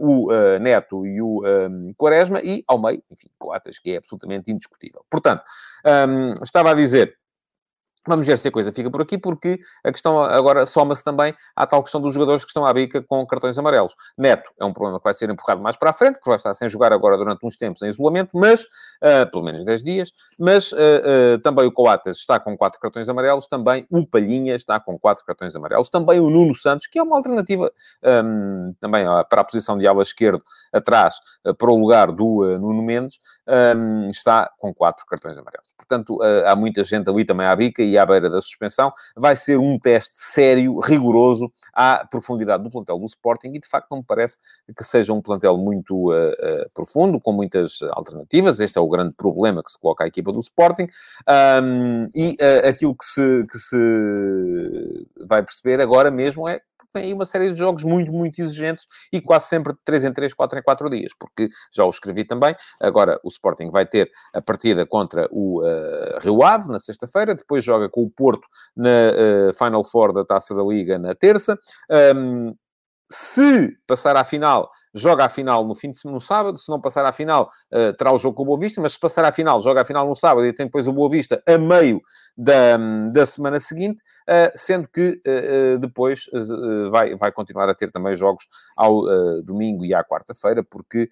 o 0.00 0.28
Neto 0.60 1.06
e 1.06 1.20
o 1.20 1.42
um, 1.44 1.92
Quaresma, 1.96 2.40
e 2.42 2.64
ao 2.66 2.80
meio, 2.80 3.02
enfim, 3.10 3.28
Coates, 3.38 3.78
que 3.78 3.92
é 3.92 3.96
absolutamente 3.98 4.50
indiscutível. 4.50 5.04
Portanto, 5.08 5.42
um, 6.08 6.42
estava 6.42 6.70
a 6.70 6.74
dizer 6.74 7.16
Vamos 8.06 8.26
ver 8.26 8.36
se 8.36 8.48
a 8.48 8.50
coisa 8.50 8.70
fica 8.70 8.90
por 8.90 9.00
aqui, 9.00 9.16
porque 9.16 9.58
a 9.82 9.90
questão 9.90 10.22
agora 10.22 10.66
soma-se 10.66 11.02
também 11.02 11.34
à 11.56 11.66
tal 11.66 11.82
questão 11.82 12.00
dos 12.00 12.12
jogadores 12.12 12.44
que 12.44 12.50
estão 12.50 12.66
à 12.66 12.72
bica 12.72 13.02
com 13.02 13.26
cartões 13.26 13.56
amarelos. 13.56 13.94
Neto 14.16 14.50
é 14.60 14.64
um 14.64 14.72
problema 14.72 14.98
que 14.98 15.04
vai 15.04 15.14
ser 15.14 15.30
empurrado 15.30 15.62
mais 15.62 15.76
para 15.76 15.90
a 15.90 15.92
frente, 15.92 16.14
porque 16.14 16.28
vai 16.28 16.36
estar 16.36 16.52
sem 16.52 16.68
jogar 16.68 16.92
agora 16.92 17.16
durante 17.16 17.44
uns 17.46 17.56
tempos 17.56 17.80
em 17.82 17.88
isolamento, 17.88 18.30
mas, 18.34 18.62
uh, 18.62 19.30
pelo 19.30 19.42
menos 19.42 19.64
10 19.64 19.82
dias, 19.82 20.12
mas 20.38 20.70
uh, 20.72 20.76
uh, 20.76 21.38
também 21.42 21.64
o 21.66 21.72
Coates 21.72 22.18
está 22.18 22.38
com 22.38 22.56
4 22.56 22.78
cartões 22.78 23.08
amarelos, 23.08 23.46
também 23.46 23.86
o 23.90 24.06
Palhinha 24.06 24.54
está 24.54 24.78
com 24.78 24.98
4 24.98 25.24
cartões 25.24 25.56
amarelos, 25.56 25.88
também 25.88 26.20
o 26.20 26.28
Nuno 26.28 26.54
Santos, 26.54 26.86
que 26.86 26.98
é 26.98 27.02
uma 27.02 27.16
alternativa 27.16 27.72
um, 28.04 28.74
também 28.80 29.06
para 29.30 29.40
a 29.40 29.44
posição 29.44 29.78
de 29.78 29.86
ala 29.86 30.02
esquerdo, 30.02 30.42
atrás, 30.72 31.16
para 31.56 31.70
o 31.70 31.76
lugar 31.76 32.12
do 32.12 32.58
Nuno 32.58 32.82
Mendes, 32.82 33.18
um, 33.48 34.10
está 34.10 34.50
com 34.58 34.74
4 34.74 35.06
cartões 35.06 35.38
amarelos. 35.38 35.72
Portanto, 35.76 36.18
há 36.46 36.54
muita 36.54 36.82
gente 36.84 37.08
ali 37.08 37.24
também 37.24 37.46
à 37.46 37.56
bica 37.56 37.82
e 37.82 37.93
à 37.98 38.06
beira 38.06 38.30
da 38.30 38.40
suspensão, 38.40 38.92
vai 39.16 39.36
ser 39.36 39.58
um 39.58 39.78
teste 39.78 40.16
sério, 40.16 40.78
rigoroso, 40.80 41.50
à 41.72 42.06
profundidade 42.08 42.62
do 42.62 42.70
plantel 42.70 42.98
do 42.98 43.06
Sporting 43.06 43.52
e, 43.54 43.58
de 43.58 43.68
facto, 43.68 43.88
não 43.90 43.98
me 43.98 44.04
parece 44.04 44.38
que 44.76 44.84
seja 44.84 45.12
um 45.12 45.20
plantel 45.20 45.56
muito 45.56 46.10
uh, 46.10 46.30
uh, 46.30 46.70
profundo, 46.72 47.20
com 47.20 47.32
muitas 47.32 47.80
alternativas. 47.92 48.60
Este 48.60 48.78
é 48.78 48.80
o 48.80 48.88
grande 48.88 49.14
problema 49.14 49.62
que 49.62 49.70
se 49.70 49.78
coloca 49.78 50.04
à 50.04 50.06
equipa 50.06 50.32
do 50.32 50.40
Sporting. 50.40 50.86
Um, 51.28 52.04
e 52.14 52.36
uh, 52.40 52.68
aquilo 52.68 52.94
que 52.94 53.04
se, 53.04 53.46
que 53.50 53.58
se 53.58 55.06
vai 55.26 55.42
perceber 55.42 55.80
agora 55.80 56.10
mesmo 56.10 56.48
é 56.48 56.60
tem 56.94 57.04
aí 57.04 57.12
uma 57.12 57.26
série 57.26 57.50
de 57.50 57.58
jogos 57.58 57.82
muito, 57.82 58.12
muito 58.12 58.40
exigentes 58.40 58.86
e 59.12 59.20
quase 59.20 59.48
sempre 59.48 59.72
de 59.72 59.78
3 59.84 60.04
em 60.04 60.12
3, 60.12 60.32
4 60.32 60.58
em 60.58 60.62
4 60.62 60.88
dias, 60.88 61.12
porque 61.18 61.48
já 61.72 61.84
o 61.84 61.90
escrevi 61.90 62.24
também. 62.24 62.54
Agora 62.80 63.20
o 63.24 63.28
Sporting 63.28 63.70
vai 63.70 63.84
ter 63.84 64.10
a 64.32 64.40
partida 64.40 64.86
contra 64.86 65.28
o 65.30 65.60
uh, 65.60 66.18
Rio 66.20 66.42
Ave 66.44 66.68
na 66.68 66.78
sexta-feira, 66.78 67.34
depois 67.34 67.64
joga 67.64 67.88
com 67.88 68.04
o 68.04 68.10
Porto 68.10 68.46
na 68.76 68.90
uh, 68.90 69.52
Final 69.52 69.82
Four 69.84 70.12
da 70.12 70.24
Taça 70.24 70.54
da 70.54 70.62
Liga 70.62 70.98
na 70.98 71.14
terça. 71.14 71.58
Um, 72.16 72.54
se 73.10 73.76
passar 73.86 74.16
à 74.16 74.24
final 74.24 74.70
joga 74.94 75.24
a 75.24 75.28
final 75.28 75.66
no 75.66 75.74
fim 75.74 75.90
de 75.90 75.98
semana, 75.98 76.14
no 76.14 76.20
sábado, 76.20 76.56
se 76.56 76.70
não 76.70 76.80
passar 76.80 77.04
à 77.04 77.12
final, 77.12 77.50
uh, 77.72 77.92
terá 77.94 78.12
o 78.12 78.18
jogo 78.18 78.36
com 78.36 78.42
o 78.44 78.46
Boa 78.46 78.58
Vista, 78.58 78.80
mas 78.80 78.92
se 78.92 78.98
passar 78.98 79.24
à 79.24 79.32
final, 79.32 79.60
joga 79.60 79.80
a 79.80 79.84
final 79.84 80.06
no 80.06 80.14
sábado 80.14 80.46
e 80.46 80.52
tem 80.52 80.66
depois 80.66 80.86
o 80.86 80.92
Boa 80.92 81.10
Vista 81.10 81.42
a 81.46 81.58
meio 81.58 82.00
da, 82.36 82.76
da 83.12 83.26
semana 83.26 83.58
seguinte, 83.58 84.00
uh, 84.28 84.50
sendo 84.54 84.86
que 84.88 85.20
uh, 85.26 85.78
depois 85.78 86.26
vai, 86.90 87.16
vai 87.16 87.32
continuar 87.32 87.68
a 87.68 87.74
ter 87.74 87.90
também 87.90 88.14
jogos 88.14 88.46
ao 88.76 89.02
domingo 89.42 89.84
e 89.84 89.92
à 89.92 90.04
quarta-feira, 90.04 90.62
porque, 90.62 91.08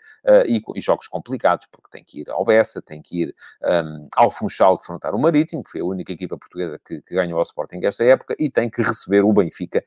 e, 0.46 0.62
e, 0.76 0.80
jogos 0.80 1.08
complicados, 1.08 1.66
porque 1.70 1.88
tem 1.90 2.04
que 2.04 2.20
ir 2.20 2.30
ao 2.30 2.44
Bessa, 2.44 2.80
tem 2.80 3.00
que 3.02 3.22
ir 3.22 3.34
um, 3.62 4.08
ao 4.14 4.30
Funchal 4.30 4.76
defrontar 4.76 5.14
o 5.14 5.18
Marítimo, 5.18 5.62
que 5.62 5.70
foi 5.70 5.80
a 5.80 5.84
única 5.84 6.12
equipa 6.12 6.36
portuguesa 6.36 6.78
que, 6.78 7.00
que 7.00 7.14
ganhou 7.14 7.38
ao 7.38 7.42
Sporting 7.42 7.80
esta 7.84 8.04
época, 8.04 8.36
e 8.38 8.50
tem 8.50 8.70
que 8.70 8.82
receber 8.82 9.24
o 9.24 9.32
Benfica 9.32 9.82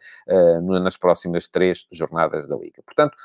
nas 0.81 0.97
próximas 0.97 1.47
três 1.47 1.85
jornadas 1.91 2.47
da 2.47 2.57
Liga. 2.57 2.81
Portanto, 2.83 3.15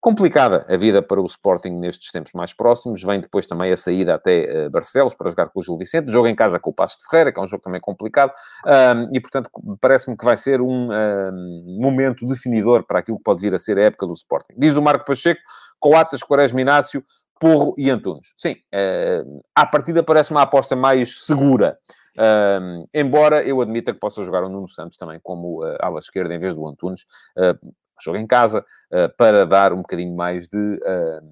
complicada 0.00 0.64
a 0.68 0.76
vida 0.76 1.02
para 1.02 1.20
o 1.20 1.26
Sporting 1.26 1.70
nestes 1.70 2.10
tempos 2.10 2.32
mais 2.32 2.52
próximos. 2.52 3.02
Vem 3.02 3.20
depois 3.20 3.46
também 3.46 3.72
a 3.72 3.76
saída 3.76 4.14
até 4.14 4.66
uh, 4.66 4.70
Barcelos 4.70 5.14
para 5.14 5.30
jogar 5.30 5.48
com 5.48 5.60
o 5.60 5.62
Gil 5.62 5.76
Vicente. 5.76 6.12
Jogo 6.12 6.28
em 6.28 6.34
casa 6.34 6.58
com 6.58 6.70
o 6.70 6.72
Passo 6.72 6.98
de 6.98 7.04
Ferreira, 7.08 7.32
que 7.32 7.40
é 7.40 7.42
um 7.42 7.46
jogo 7.46 7.62
também 7.62 7.80
complicado. 7.80 8.32
Um, 8.64 9.14
e, 9.14 9.20
portanto, 9.20 9.50
parece-me 9.80 10.16
que 10.16 10.24
vai 10.24 10.36
ser 10.36 10.60
um, 10.60 10.88
um, 10.90 11.78
momento 11.80 12.26
definidor 12.26 12.86
para 12.86 13.00
aquilo 13.00 13.18
que 13.18 13.24
pode 13.24 13.42
vir 13.42 13.54
a 13.54 13.58
ser 13.58 13.78
a 13.78 13.82
época 13.82 14.06
do 14.06 14.12
Sporting. 14.12 14.54
Diz 14.56 14.76
o 14.76 14.82
Marco 14.82 15.04
Pacheco, 15.04 15.40
Coatas, 15.80 16.22
Quaresma 16.22 16.60
Inácio, 16.60 17.04
Porro 17.40 17.74
e 17.76 17.90
Antunes. 17.90 18.32
Sim, 18.36 18.54
uh, 18.74 19.42
à 19.54 19.66
partida 19.66 20.02
parece 20.02 20.30
uma 20.30 20.42
aposta 20.42 20.74
mais 20.74 21.24
segura. 21.24 21.78
Uh, 22.16 22.88
embora 22.94 23.42
eu 23.44 23.60
admita 23.60 23.92
que 23.92 24.00
possa 24.00 24.22
jogar 24.22 24.42
o 24.42 24.48
Nuno 24.48 24.68
Santos 24.68 24.96
também 24.96 25.20
como 25.22 25.62
uh, 25.62 25.76
ala 25.80 25.98
esquerda 25.98 26.34
em 26.34 26.38
vez 26.38 26.54
do 26.54 26.66
Antunes, 26.66 27.02
uh, 27.36 27.74
jogo 28.02 28.18
em 28.18 28.26
casa, 28.26 28.64
uh, 28.92 29.14
para 29.16 29.46
dar 29.46 29.72
um 29.72 29.78
bocadinho 29.78 30.14
mais 30.14 30.48
de 30.48 30.56
uh, 30.56 31.26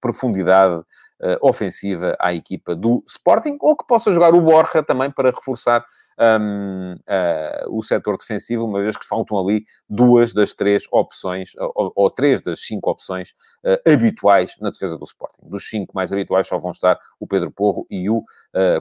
profundidade 0.00 0.82
Uh, 1.22 1.36
ofensiva 1.42 2.16
à 2.18 2.32
equipa 2.32 2.74
do 2.74 3.04
Sporting, 3.06 3.58
ou 3.60 3.76
que 3.76 3.86
possa 3.86 4.10
jogar 4.10 4.32
o 4.32 4.40
Borja 4.40 4.82
também 4.82 5.10
para 5.10 5.28
reforçar 5.30 5.84
um, 6.20 6.94
uh, 6.94 7.76
o 7.76 7.82
setor 7.82 8.16
defensivo, 8.18 8.66
uma 8.66 8.80
vez 8.80 8.96
que 8.96 9.06
faltam 9.06 9.38
ali 9.38 9.64
duas 9.88 10.34
das 10.34 10.54
três 10.54 10.84
opções, 10.92 11.52
ou, 11.58 11.92
ou 11.94 12.10
três 12.10 12.42
das 12.42 12.60
cinco 12.60 12.90
opções 12.90 13.30
uh, 13.64 13.90
habituais 13.90 14.56
na 14.60 14.70
defesa 14.70 14.98
do 14.98 15.04
Sporting. 15.04 15.48
Dos 15.48 15.68
cinco 15.68 15.92
mais 15.94 16.12
habituais 16.12 16.46
só 16.46 16.58
vão 16.58 16.70
estar 16.70 16.98
o 17.18 17.26
Pedro 17.26 17.50
Porro 17.50 17.86
e 17.90 18.08
o 18.10 18.24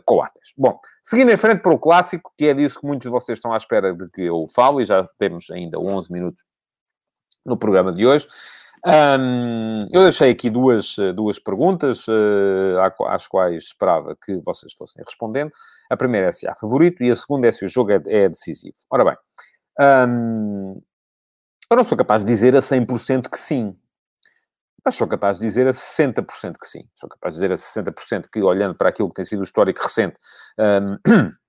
Coates. 0.06 0.54
Bom, 0.58 0.80
seguindo 1.04 1.32
em 1.32 1.38
frente 1.38 1.62
para 1.62 1.73
o 1.73 1.80
clássico, 1.80 2.34
que 2.38 2.47
é 2.47 2.54
disso 2.54 2.80
que 2.80 2.88
muitos 2.88 3.06
de 3.06 3.12
vocês 3.12 3.38
estão 3.38 3.54
à 3.54 3.58
espera 3.58 3.93
de 3.93 4.10
que 4.10 4.23
eu 4.23 4.45
falo, 4.54 4.82
e 4.82 4.86
já 4.86 5.06
temos 5.17 5.49
ainda 5.52 5.80
11 5.80 6.12
minutos 6.12 6.43
no 7.45 7.58
programa 7.58 7.91
de 7.91 8.06
hoje. 8.06 8.28
Um, 8.86 9.88
eu 9.91 10.04
deixei 10.04 10.32
aqui 10.32 10.49
duas, 10.49 10.95
duas 11.15 11.38
perguntas, 11.38 12.08
uh, 12.08 13.06
às 13.08 13.28
quais 13.28 13.63
esperava 13.63 14.15
que 14.15 14.39
vocês 14.45 14.73
fossem 14.73 15.04
respondendo. 15.06 15.52
A 15.89 15.97
primeira 15.97 16.28
é 16.28 16.32
se 16.32 16.47
há 16.47 16.56
favorito 16.56 17.04
e 17.04 17.12
a 17.12 17.15
segunda 17.15 17.47
é 17.47 17.52
se 17.52 17.65
o 17.65 17.67
jogo 17.67 17.91
é, 17.91 18.02
é 18.08 18.30
decisivo. 18.30 18.75
Ora 18.89 19.04
bem, 19.04 19.15
um, 20.08 20.82
eu 21.69 21.78
não 21.78 21.84
sou 21.84 21.97
capaz 21.97 22.23
de 22.23 22.32
dizer 22.32 22.56
a 22.56 22.60
100% 22.60 23.30
que 23.30 23.39
sim, 23.39 23.78
mas 24.84 24.95
sou 24.95 25.08
capaz 25.08 25.39
de 25.39 25.45
dizer 25.45 25.67
a 25.67 25.71
60% 25.71 26.56
que 26.60 26.67
sim. 26.67 26.88
Sou 26.95 27.10
capaz 27.10 27.34
de 27.34 27.41
dizer 27.41 27.52
a 27.52 27.56
60% 27.56 28.25
que, 28.32 28.41
olhando 28.41 28.75
para 28.75 28.89
aquilo 28.89 29.10
que 29.10 29.15
tem 29.15 29.25
sido 29.25 29.41
o 29.41 29.43
histórico 29.43 29.84
recente, 29.84 30.17
um, 30.58 30.97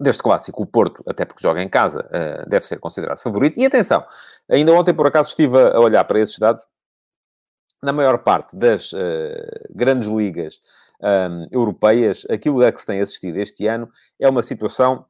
deste 0.00 0.22
clássico, 0.22 0.62
o 0.62 0.66
Porto, 0.66 1.02
até 1.06 1.24
porque 1.24 1.42
joga 1.42 1.62
em 1.62 1.68
casa, 1.68 2.06
uh, 2.06 2.48
deve 2.48 2.64
ser 2.64 2.78
considerado 2.78 3.20
favorito. 3.20 3.58
E 3.58 3.66
atenção, 3.66 4.04
ainda 4.48 4.72
ontem, 4.72 4.94
por 4.94 5.06
acaso, 5.06 5.28
estive 5.30 5.56
a 5.58 5.78
olhar 5.78 6.04
para 6.04 6.18
esses 6.18 6.38
dados. 6.38 6.64
Na 7.82 7.92
maior 7.92 8.18
parte 8.18 8.56
das 8.56 8.92
uh, 8.92 8.98
grandes 9.70 10.08
ligas 10.08 10.60
um, 11.00 11.06
ehm, 11.06 11.48
europeias, 11.50 12.26
aquilo 12.30 12.64
a 12.64 12.70
que 12.70 12.80
se 12.80 12.86
tem 12.86 13.00
assistido 13.00 13.38
este 13.38 13.66
ano 13.66 13.88
é 14.18 14.28
uma 14.28 14.42
situação 14.42 15.06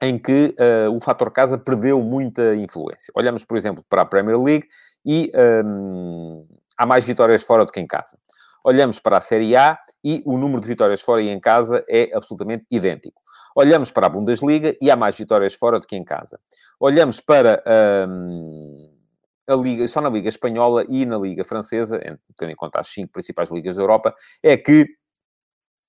em 0.00 0.18
que 0.18 0.56
uh, 0.58 0.90
o 0.90 1.00
fator 1.00 1.30
casa 1.30 1.56
perdeu 1.56 2.00
muita 2.02 2.56
influência. 2.56 3.12
Olhamos, 3.14 3.44
por 3.44 3.56
exemplo, 3.56 3.84
para 3.88 4.02
a 4.02 4.04
Premier 4.04 4.36
League 4.36 4.66
e 5.06 5.30
um, 5.64 6.44
ehm, 6.44 6.58
há 6.76 6.84
mais 6.84 7.04
vitórias 7.04 7.44
fora 7.44 7.64
do 7.64 7.70
que 7.70 7.78
em 7.78 7.86
casa. 7.86 8.18
Olhamos 8.64 8.98
para 8.98 9.18
a 9.18 9.20
Série 9.20 9.54
A 9.56 9.78
e 10.04 10.20
o 10.26 10.36
número 10.36 10.60
de 10.60 10.66
vitórias 10.66 11.00
fora 11.00 11.22
e 11.22 11.28
em 11.28 11.38
casa 11.38 11.84
é 11.88 12.10
absolutamente 12.14 12.66
idêntico. 12.70 13.21
Olhamos 13.54 13.90
para 13.90 14.06
a 14.06 14.10
Bundesliga 14.10 14.76
e 14.80 14.90
há 14.90 14.96
mais 14.96 15.16
vitórias 15.16 15.54
fora 15.54 15.78
do 15.78 15.86
que 15.86 15.96
em 15.96 16.04
casa. 16.04 16.38
Olhamos 16.80 17.20
para 17.20 17.62
hum, 18.08 18.90
a 19.48 19.54
Liga, 19.54 19.86
só 19.88 20.00
na 20.00 20.08
Liga 20.08 20.28
Espanhola 20.28 20.84
e 20.88 21.04
na 21.04 21.18
Liga 21.18 21.44
Francesa, 21.44 22.00
tendo 22.36 22.52
em 22.52 22.56
conta 22.56 22.80
as 22.80 22.88
cinco 22.88 23.12
principais 23.12 23.50
ligas 23.50 23.76
da 23.76 23.82
Europa, 23.82 24.14
é 24.42 24.56
que 24.56 24.86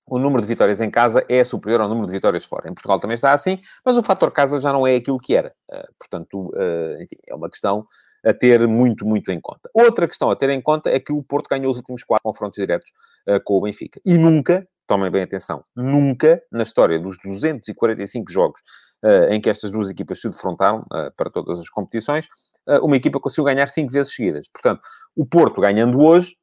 o 0.10 0.20
número 0.20 0.42
de 0.42 0.48
vitórias 0.48 0.82
em 0.82 0.92
casa 0.92 1.24
é 1.30 1.44
superior 1.44 1.82
ao 1.82 1.88
número 1.88 2.08
de 2.08 2.12
vitórias 2.12 2.44
fora. 2.44 2.70
Em 2.70 2.74
Portugal 2.74 3.00
também 3.00 3.16
está 3.16 3.32
assim, 3.32 3.58
mas 3.86 3.96
o 3.98 4.04
fator 4.04 4.32
casa 4.32 4.60
já 4.60 4.74
não 4.74 4.86
é 4.86 4.96
aquilo 4.96 5.18
que 5.18 5.36
era. 5.36 5.54
Uh, 5.72 5.94
portanto, 5.98 6.52
uh, 6.54 7.02
enfim, 7.02 7.16
é 7.26 7.34
uma 7.34 7.50
questão 7.50 7.88
a 8.26 8.34
ter 8.34 8.68
muito, 8.68 9.06
muito 9.06 9.32
em 9.32 9.40
conta. 9.40 9.70
Outra 9.74 10.08
questão 10.08 10.30
a 10.30 10.36
ter 10.36 10.50
em 10.50 10.62
conta 10.62 10.90
é 10.90 11.00
que 11.00 11.14
o 11.14 11.24
Porto 11.24 11.48
ganhou 11.50 11.72
os 11.72 11.78
últimos 11.78 12.04
quatro 12.04 12.24
confrontos 12.24 12.60
diretos 12.60 12.92
uh, 13.30 13.42
com 13.46 13.56
o 13.56 13.62
Benfica. 13.62 14.02
E 14.06 14.18
nunca 14.18 14.68
tomem 14.88 15.10
bem 15.10 15.24
atenção, 15.24 15.64
nunca 15.76 16.42
na 16.52 16.64
história 16.64 17.00
dos 17.00 17.18
245 17.24 18.32
jogos 18.32 18.60
uh, 19.04 19.32
em 19.32 19.40
que 19.40 19.50
estas 19.50 19.70
duas 19.70 19.90
equipas 19.90 20.22
se 20.22 20.30
defrontaram 20.30 20.80
uh, 20.80 21.12
para 21.16 21.30
todas 21.30 21.60
as 21.60 21.70
competições, 21.70 22.28
uh, 22.68 22.84
uma 22.84 22.96
equipa 22.96 23.20
conseguiu 23.20 23.44
ganhar 23.44 23.68
cinco 23.68 23.92
vezes 23.92 24.14
seguidas. 24.14 24.48
Portanto, 24.52 24.82
o 25.16 25.26
Porto 25.26 25.62
ganhando 25.62 26.00
hoje, 26.02 26.36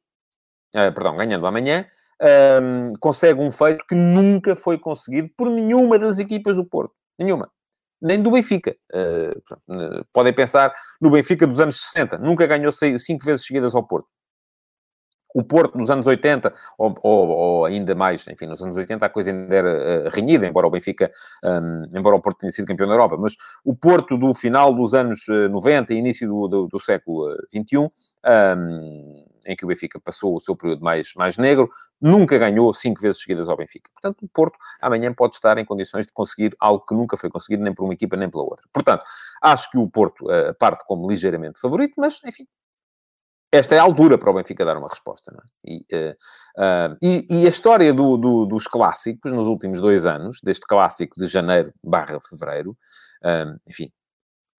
perdão, 0.71 1.17
ganhando 1.17 1.45
amanhã, 1.45 1.85
ehm, 2.21 2.93
consegue 3.01 3.41
um 3.41 3.51
feito 3.51 3.85
que 3.85 3.93
nunca 3.93 4.55
foi 4.55 4.79
conseguido 4.79 5.29
por 5.35 5.49
nenhuma 5.49 5.99
das 5.99 6.17
equipas 6.17 6.55
do 6.55 6.65
Porto. 6.65 6.93
Nenhuma. 7.19 7.51
Nem 8.01 8.21
do 8.23 8.31
Benfica. 8.31 8.73
podem 10.13 10.33
pensar 10.33 10.73
no 11.01 11.11
Benfica 11.11 11.45
dos 11.45 11.59
anos 11.59 11.81
60. 11.91 12.19
Nunca 12.19 12.47
ganhou 12.47 12.71
cinco 12.71 13.25
vezes 13.25 13.45
seguidas 13.45 13.75
ao 13.75 13.85
Porto. 13.85 14.07
O 15.33 15.43
Porto, 15.43 15.77
nos 15.77 15.89
anos 15.89 16.07
80, 16.07 16.53
ou, 16.77 16.95
ou, 17.01 17.27
ou, 17.29 17.65
ainda 17.65 17.95
mais, 17.95 18.27
enfim, 18.27 18.45
nos 18.45 18.61
anos 18.61 18.75
80 18.75 19.05
a 19.05 19.09
coisa 19.09 19.31
ainda 19.31 19.55
era 19.55 20.07
uh, 20.07 20.09
renhida, 20.09 20.45
embora 20.45 20.67
o 20.67 20.71
Benfica, 20.71 21.11
um, 21.43 21.97
embora 21.97 22.15
o 22.15 22.21
Porto 22.21 22.39
tenha 22.39 22.51
sido 22.51 22.67
campeão 22.67 22.87
da 22.87 22.93
Europa, 22.93 23.17
mas 23.17 23.35
o 23.63 23.75
Porto 23.75 24.17
do 24.17 24.33
final 24.33 24.73
dos 24.73 24.93
anos 24.93 25.25
90 25.27 25.93
e 25.93 25.97
início 25.97 26.27
do, 26.27 26.47
do, 26.47 26.67
do 26.67 26.79
século 26.79 27.35
XXI, 27.47 27.87
um, 28.25 29.25
em 29.47 29.55
que 29.55 29.65
o 29.65 29.67
Benfica 29.67 29.99
passou 29.99 30.35
o 30.35 30.39
seu 30.39 30.55
período 30.55 30.83
mais, 30.83 31.13
mais 31.15 31.37
negro, 31.37 31.69
nunca 31.99 32.37
ganhou 32.37 32.73
cinco 32.73 33.01
vezes 33.01 33.21
seguidas 33.21 33.49
ao 33.49 33.57
Benfica. 33.57 33.89
Portanto, 33.93 34.23
o 34.23 34.29
Porto 34.29 34.57
amanhã 34.81 35.13
pode 35.13 35.35
estar 35.35 35.57
em 35.57 35.65
condições 35.65 36.05
de 36.05 36.13
conseguir 36.13 36.55
algo 36.59 36.85
que 36.85 36.93
nunca 36.93 37.17
foi 37.17 37.29
conseguido 37.29 37.63
nem 37.63 37.73
por 37.73 37.83
uma 37.83 37.93
equipa 37.93 38.15
nem 38.15 38.29
pela 38.29 38.43
outra. 38.43 38.65
Portanto, 38.71 39.03
acho 39.41 39.69
que 39.71 39.77
o 39.77 39.89
Porto 39.89 40.25
uh, 40.25 40.53
parte 40.59 40.85
como 40.85 41.09
ligeiramente 41.09 41.59
favorito, 41.59 41.93
mas, 41.97 42.19
enfim, 42.25 42.45
esta 43.51 43.75
é 43.75 43.79
a 43.79 43.83
altura 43.83 44.17
para 44.17 44.31
o 44.31 44.33
Benfica 44.33 44.63
dar 44.63 44.77
uma 44.77 44.87
resposta. 44.87 45.31
É? 45.31 45.71
E, 45.71 45.85
uh, 45.93 46.11
uh, 46.57 46.97
e, 47.01 47.25
e, 47.29 47.45
a 47.45 47.49
história 47.49 47.93
do, 47.93 48.15
do, 48.17 48.45
dos 48.45 48.65
clássicos 48.65 49.31
nos 49.31 49.47
últimos 49.47 49.81
dois 49.81 50.05
anos, 50.05 50.39
deste 50.43 50.65
clássico 50.65 51.19
de 51.19 51.27
janeiro 51.27 51.73
barra 51.83 52.19
fevereiro, 52.21 52.71
uh, 52.71 53.59
enfim, 53.67 53.91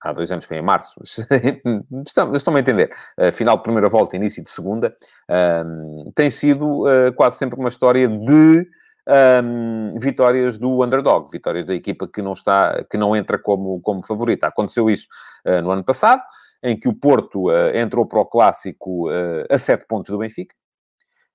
há 0.03 0.13
dois 0.13 0.31
anos 0.31 0.45
foi 0.45 0.59
em 0.59 0.63
março, 0.63 0.95
mas 0.99 1.27
estão, 2.07 2.35
estão 2.35 2.55
a 2.55 2.61
entender. 2.61 2.91
final 3.33 3.57
de 3.57 3.63
primeira 3.63 3.89
volta, 3.89 4.17
início 4.17 4.43
de 4.43 4.51
segunda, 4.51 4.95
tem 6.15 6.29
sido 6.29 6.83
quase 7.17 7.39
sempre 7.39 7.57
uma 7.57 7.69
história 7.69 8.09
de 8.09 8.67
um, 9.45 9.99
vitórias 9.99 10.59
do 10.59 10.83
underdog, 10.83 11.31
vitórias 11.31 11.65
da 11.65 11.75
equipa 11.75 12.09
que 12.09 12.21
não 12.23 12.33
está, 12.33 12.85
que 12.91 12.97
não 12.97 13.15
entra 13.15 13.39
como, 13.39 13.81
como 13.81 14.05
favorita. 14.05 14.47
Aconteceu 14.47 14.91
isso 14.91 15.07
uh, 15.47 15.63
no 15.63 15.71
ano 15.71 15.85
passado 15.85 16.23
em 16.63 16.79
que 16.79 16.89
o 16.89 16.95
Porto 16.95 17.51
uh, 17.51 17.75
entrou 17.75 18.07
para 18.07 18.21
o 18.21 18.27
clássico 18.27 19.11
uh, 19.11 19.45
a 19.51 19.59
7 19.59 19.87
pontos 19.87 20.11
do 20.11 20.19
Benfica 20.19 20.55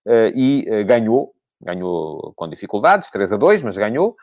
uh, 0.08 0.32
e 0.34 0.66
ganhou, 0.86 1.34
ganhou 1.62 2.34
com 2.36 2.48
dificuldades, 2.48 3.10
3 3.10 3.34
a 3.34 3.38
2, 3.38 3.64
mas 3.64 3.78
ganhou, 3.78 4.16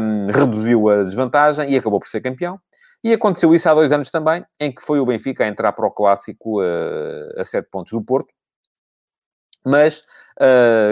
um, 0.00 0.26
reduziu 0.32 0.88
a 0.88 1.02
desvantagem 1.02 1.70
e 1.70 1.76
acabou 1.76 2.00
por 2.00 2.08
ser 2.08 2.20
campeão. 2.20 2.58
E 3.04 3.12
aconteceu 3.12 3.54
isso 3.54 3.68
há 3.68 3.74
dois 3.74 3.92
anos 3.92 4.10
também, 4.10 4.44
em 4.58 4.72
que 4.72 4.82
foi 4.82 4.98
o 4.98 5.06
Benfica 5.06 5.44
a 5.44 5.48
entrar 5.48 5.72
para 5.72 5.86
o 5.86 5.90
clássico 5.90 6.60
a 7.36 7.44
7 7.44 7.68
pontos 7.70 7.92
do 7.92 8.02
Porto, 8.02 8.34
mas 9.64 10.02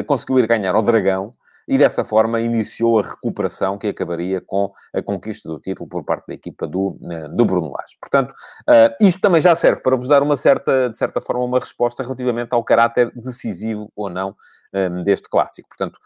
conseguiu 0.07 0.39
ir 0.39 0.47
ganhar 0.47 0.73
ao 0.77 0.83
Dragão 0.83 1.33
e 1.67 1.77
dessa 1.79 2.05
forma 2.05 2.41
iniciou 2.41 2.99
a 2.99 3.03
recuperação 3.03 3.79
que 3.79 3.89
acabaria 3.89 4.41
com 4.41 4.73
a 4.95 5.03
conquista 5.03 5.49
do 5.49 5.59
título 5.59 5.89
por 5.89 6.05
parte 6.05 6.27
da 6.29 6.35
equipa 6.35 6.67
do, 6.67 6.99
eh, 7.11 7.29
do 7.29 7.45
Bruno 7.45 7.73
Lage. 7.73 7.97
Portanto, 8.01 8.31
uh, 8.31 9.05
isto 9.05 9.21
também 9.21 9.41
já 9.41 9.55
serve 9.55 9.81
para 9.81 9.97
vos 9.97 10.09
dar 10.09 10.23
uma 10.23 10.37
certa, 10.37 10.89
de 10.89 10.97
certa 10.97 11.21
forma, 11.21 11.45
uma 11.45 11.59
resposta 11.59 12.03
relativamente 12.03 12.53
ao 12.53 12.63
caráter 12.63 13.11
decisivo 13.15 13.91
ou 13.97 14.09
não 14.09 14.35
ehm, 14.73 15.03
deste 15.03 15.29
clássico. 15.29 15.69
Portanto, 15.69 15.99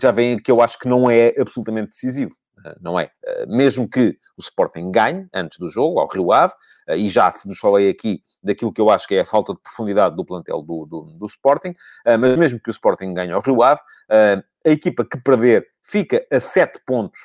já 0.00 0.10
veem 0.10 0.38
que 0.38 0.50
eu 0.50 0.60
acho 0.60 0.78
que 0.78 0.88
não 0.88 1.10
é 1.10 1.32
absolutamente 1.38 1.88
decisivo. 1.88 2.32
Eh, 2.68 2.76
não 2.80 2.98
é? 2.98 3.10
Eh, 3.24 3.46
mesmo 3.46 3.88
que 3.88 4.18
o 4.36 4.40
Sporting 4.40 4.90
ganhe 4.90 5.26
antes 5.32 5.58
do 5.58 5.68
jogo, 5.68 5.98
ao 5.98 6.08
Rio 6.08 6.32
Ave, 6.32 6.54
eh, 6.88 6.96
e 6.96 7.08
já 7.08 7.30
vos 7.30 7.58
falei 7.58 7.88
aqui 7.88 8.22
daquilo 8.42 8.72
que 8.72 8.80
eu 8.80 8.90
acho 8.90 9.06
que 9.06 9.14
é 9.14 9.20
a 9.20 9.24
falta 9.24 9.54
de 9.54 9.60
profundidade 9.60 10.14
do 10.16 10.24
plantel 10.24 10.62
do, 10.62 10.86
do, 10.86 11.02
do 11.14 11.26
Sporting, 11.26 11.72
mas 12.04 12.38
mesmo 12.38 12.60
que 12.60 12.70
o 12.70 12.72
Sporting 12.72 13.14
ganhe 13.14 13.32
ao 13.32 13.40
Rio 13.40 13.62
Ave, 13.62 13.80
a 14.10 14.70
equipa 14.70 15.04
que 15.04 15.18
perder 15.18 15.66
fica 15.82 16.24
a 16.32 16.40
7 16.40 16.80
pontos 16.86 17.18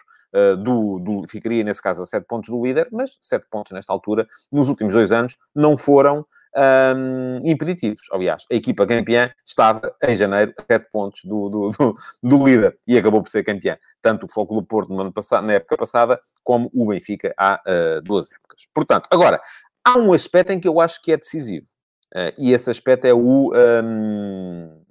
do, 0.63 0.99
do, 0.99 1.27
ficaria 1.27 1.63
nesse 1.63 1.81
caso 1.81 2.03
a 2.03 2.05
7 2.05 2.25
pontos 2.25 2.49
do 2.49 2.63
líder, 2.63 2.87
mas 2.91 3.17
7 3.21 3.45
pontos 3.49 3.71
nesta 3.71 3.93
altura, 3.93 4.27
nos 4.51 4.69
últimos 4.69 4.93
dois 4.93 5.11
anos, 5.11 5.37
não 5.55 5.77
foram 5.77 6.25
um, 6.55 7.39
impeditivos. 7.43 8.01
Aliás, 8.11 8.45
a 8.51 8.55
equipa 8.55 8.85
campeã 8.85 9.29
estava 9.45 9.95
em 10.03 10.15
janeiro 10.15 10.53
a 10.57 10.73
7 10.73 10.89
pontos 10.91 11.21
do, 11.23 11.49
do, 11.49 11.69
do, 11.69 11.93
do, 12.21 12.45
líder 12.45 12.77
e 12.87 12.97
acabou 12.97 13.21
por 13.21 13.29
ser 13.29 13.43
campeã. 13.43 13.77
Tanto 14.01 14.27
o 14.35 14.45
do 14.45 14.63
Porto 14.63 14.93
no 14.93 15.01
ano 15.01 15.11
passado, 15.11 15.45
na 15.45 15.53
época 15.53 15.77
passada, 15.77 16.19
como 16.43 16.69
o 16.73 16.87
Benfica 16.87 17.33
há 17.37 17.61
uh, 17.65 18.01
duas 18.01 18.31
épocas. 18.31 18.67
Portanto, 18.73 19.07
agora, 19.11 19.41
há 19.83 19.97
um 19.97 20.13
aspecto 20.13 20.51
em 20.51 20.59
que 20.59 20.67
eu 20.67 20.79
acho 20.79 21.01
que 21.01 21.11
é 21.11 21.17
decisivo. 21.17 21.67
Uh, 22.13 22.33
e 22.37 22.53
esse 22.53 22.69
aspecto 22.69 23.05
é 23.05 23.13
o. 23.13 23.51
Um, 23.53 24.83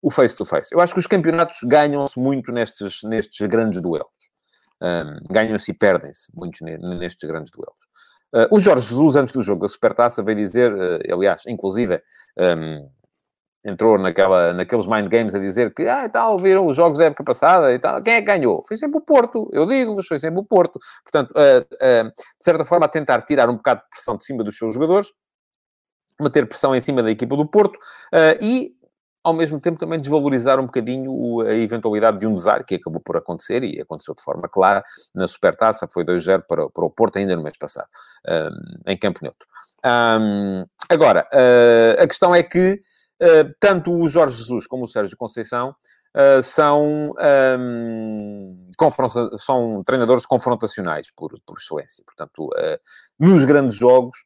o 0.00 0.10
face-to-face. 0.10 0.68
-face. 0.68 0.72
Eu 0.72 0.80
acho 0.80 0.92
que 0.92 1.00
os 1.00 1.06
campeonatos 1.06 1.60
ganham-se 1.64 2.18
muito 2.18 2.52
nestes, 2.52 3.02
nestes 3.04 3.46
grandes 3.46 3.80
duelos. 3.80 4.30
Um, 4.82 5.32
ganham-se 5.32 5.70
e 5.70 5.74
perdem-se 5.74 6.30
muitos 6.34 6.60
nestes 6.60 7.26
grandes 7.26 7.50
duelos. 7.50 7.88
Uh, 8.34 8.48
o 8.50 8.58
Jorge 8.58 8.88
Jesus, 8.88 9.14
antes 9.14 9.32
do 9.32 9.42
jogo 9.42 9.60
da 9.60 9.68
Supertaça, 9.68 10.20
veio 10.20 10.36
dizer, 10.36 10.74
uh, 10.74 11.14
aliás, 11.14 11.42
inclusive, 11.46 12.02
um, 12.36 12.90
entrou 13.64 13.96
naquela, 13.96 14.52
naqueles 14.52 14.88
mind 14.88 15.06
games 15.08 15.36
a 15.36 15.38
dizer 15.38 15.72
que, 15.72 15.84
ah, 15.84 16.04
e 16.04 16.08
tal, 16.08 16.36
viram 16.36 16.66
os 16.66 16.74
jogos 16.74 16.98
da 16.98 17.04
época 17.04 17.22
passada 17.22 17.72
e 17.72 17.78
tal. 17.78 18.02
Quem 18.02 18.14
é 18.14 18.20
que 18.20 18.26
ganhou? 18.26 18.60
Foi 18.66 18.76
sempre 18.76 18.98
o 18.98 19.00
Porto. 19.00 19.48
Eu 19.52 19.64
digo-vos, 19.66 20.08
foi 20.08 20.18
sempre 20.18 20.40
o 20.40 20.44
Porto. 20.44 20.80
Portanto, 21.04 21.30
uh, 21.30 22.04
de 22.04 22.44
certa 22.44 22.64
forma, 22.64 22.86
a 22.86 22.88
tentar 22.88 23.22
tirar 23.22 23.48
um 23.48 23.54
bocado 23.54 23.82
de 23.82 23.88
pressão 23.88 24.16
de 24.16 24.24
cima 24.24 24.42
dos 24.42 24.58
seus 24.58 24.74
jogadores, 24.74 25.12
meter 26.20 26.48
pressão 26.48 26.74
em 26.74 26.80
cima 26.80 27.04
da 27.04 27.10
equipa 27.12 27.36
do 27.36 27.46
Porto 27.46 27.78
e 28.40 28.72
ao 29.24 29.32
mesmo 29.32 29.58
tempo 29.58 29.78
também 29.78 29.98
desvalorizar 29.98 30.60
um 30.60 30.66
bocadinho 30.66 31.40
a 31.40 31.54
eventualidade 31.54 32.18
de 32.18 32.26
um 32.26 32.34
desarme, 32.34 32.64
que 32.64 32.74
acabou 32.74 33.00
por 33.00 33.16
acontecer, 33.16 33.64
e 33.64 33.80
aconteceu 33.80 34.14
de 34.14 34.22
forma 34.22 34.46
clara 34.48 34.84
na 35.14 35.26
Supertaça, 35.26 35.88
foi 35.90 36.04
2-0 36.04 36.42
para, 36.46 36.68
para 36.68 36.84
o 36.84 36.90
Porto 36.90 37.16
ainda 37.16 37.34
no 37.34 37.42
mês 37.42 37.56
passado, 37.56 37.88
um, 38.28 38.90
em 38.92 38.98
campo 38.98 39.20
neutro. 39.22 39.48
Um, 39.84 40.64
agora, 40.90 41.26
uh, 41.32 42.02
a 42.02 42.06
questão 42.06 42.34
é 42.34 42.42
que 42.42 42.80
uh, 43.22 43.54
tanto 43.58 43.92
o 43.92 44.06
Jorge 44.08 44.36
Jesus 44.36 44.66
como 44.66 44.84
o 44.84 44.88
Sérgio 44.88 45.16
Conceição 45.16 45.74
uh, 46.14 46.42
são, 46.42 47.14
um, 47.58 48.56
são 49.38 49.82
treinadores 49.86 50.26
confrontacionais, 50.26 51.10
por, 51.16 51.32
por 51.46 51.56
excelência. 51.56 52.04
Portanto, 52.04 52.50
nos 53.18 53.44
grandes 53.46 53.76
jogos, 53.76 54.18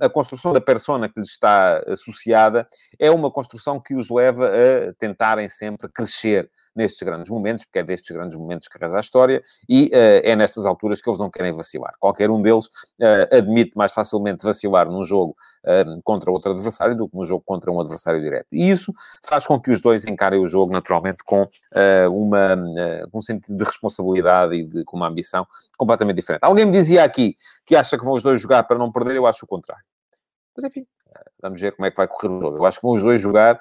a 0.00 0.08
construção 0.08 0.52
da 0.52 0.60
persona 0.60 1.08
que 1.08 1.18
lhes 1.18 1.30
está 1.30 1.82
associada 1.88 2.68
é 2.98 3.10
uma 3.10 3.30
construção 3.30 3.80
que 3.80 3.94
os 3.94 4.10
leva 4.10 4.48
a 4.48 4.92
tentarem 4.94 5.48
sempre 5.48 5.88
crescer 5.88 6.50
nestes 6.74 7.02
grandes 7.02 7.30
momentos, 7.30 7.64
porque 7.64 7.78
é 7.78 7.82
destes 7.82 8.10
grandes 8.10 8.36
momentos 8.36 8.68
que 8.68 8.78
reza 8.78 8.96
a 8.96 9.00
história, 9.00 9.42
e 9.68 9.86
uh, 9.86 10.20
é 10.22 10.34
nestas 10.34 10.66
alturas 10.66 11.00
que 11.00 11.08
eles 11.08 11.18
não 11.18 11.30
querem 11.30 11.52
vacilar. 11.52 11.92
Qualquer 11.98 12.30
um 12.30 12.40
deles 12.40 12.66
uh, 12.66 13.36
admite 13.36 13.76
mais 13.76 13.92
facilmente 13.92 14.44
vacilar 14.44 14.90
num 14.90 15.04
jogo 15.04 15.36
uh, 15.64 16.02
contra 16.02 16.30
outro 16.30 16.50
adversário 16.50 16.96
do 16.96 17.08
que 17.08 17.16
num 17.16 17.24
jogo 17.24 17.42
contra 17.44 17.70
um 17.70 17.80
adversário 17.80 18.20
direto. 18.20 18.46
E 18.52 18.70
isso 18.70 18.92
faz 19.24 19.46
com 19.46 19.60
que 19.60 19.70
os 19.70 19.80
dois 19.80 20.04
encarem 20.04 20.40
o 20.40 20.46
jogo 20.46 20.72
naturalmente 20.72 21.22
com 21.24 21.48
uma, 22.10 22.56
um 23.12 23.20
sentido 23.20 23.56
de 23.56 23.64
responsabilidade 23.64 24.54
e 24.54 24.64
de, 24.64 24.84
com 24.84 24.96
uma 24.96 25.08
ambição 25.08 25.46
completamente 25.76 26.16
diferente. 26.16 26.42
Alguém 26.42 26.64
me 26.64 26.72
dizia 26.72 27.04
aqui 27.04 27.36
que 27.64 27.76
acha 27.76 27.98
que 27.98 28.04
vão 28.04 28.14
os 28.14 28.22
dois 28.22 28.40
jogar 28.40 28.62
para 28.64 28.78
não 28.78 28.90
perder, 28.90 29.16
eu 29.16 29.26
acho 29.26 29.44
o 29.44 29.48
contrário. 29.48 29.84
Mas 30.56 30.64
enfim, 30.64 30.86
vamos 31.40 31.60
ver 31.60 31.72
como 31.72 31.86
é 31.86 31.90
que 31.90 31.96
vai 31.96 32.08
correr 32.08 32.28
o 32.28 32.40
jogo. 32.40 32.56
Eu 32.58 32.66
acho 32.66 32.78
que 32.78 32.86
vão 32.86 32.94
os 32.94 33.02
dois 33.02 33.20
jogar 33.20 33.60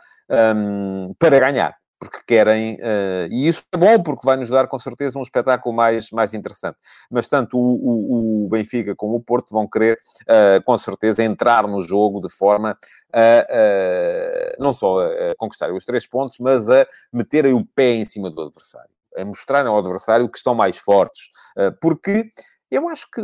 um, 0.55 1.13
para 1.19 1.39
ganhar 1.39 1.75
porque 2.03 2.19
querem, 2.27 2.75
uh, 2.75 3.27
e 3.31 3.47
isso 3.47 3.63
é 3.71 3.77
bom 3.77 4.01
porque 4.01 4.25
vai 4.25 4.35
nos 4.35 4.49
dar 4.49 4.67
com 4.67 4.77
certeza 4.77 5.17
um 5.17 5.21
espetáculo 5.21 5.73
mais, 5.73 6.09
mais 6.11 6.33
interessante. 6.33 6.77
Mas 7.09 7.29
tanto 7.29 7.57
o, 7.57 8.43
o, 8.43 8.45
o 8.45 8.49
Benfica 8.49 8.95
como 8.95 9.15
o 9.15 9.21
Porto 9.21 9.51
vão 9.51 9.67
querer, 9.67 9.97
uh, 10.23 10.63
com 10.63 10.77
certeza, 10.77 11.23
entrar 11.23 11.67
no 11.67 11.81
jogo 11.81 12.19
de 12.19 12.29
forma 12.29 12.77
a, 13.13 14.55
não 14.59 14.73
só 14.73 14.99
a 15.01 15.35
conquistarem 15.37 15.75
os 15.75 15.85
três 15.85 16.07
pontos, 16.07 16.37
mas 16.39 16.69
a 16.69 16.85
meterem 17.11 17.53
o 17.53 17.65
pé 17.65 17.93
em 17.93 18.05
cima 18.05 18.29
do 18.29 18.41
adversário, 18.41 18.89
a 19.15 19.23
mostrarem 19.23 19.69
ao 19.69 19.77
adversário 19.77 20.27
que 20.27 20.37
estão 20.37 20.55
mais 20.55 20.77
fortes, 20.77 21.29
porque 21.79 22.29
eu 22.71 22.89
acho 22.89 23.05
que 23.11 23.21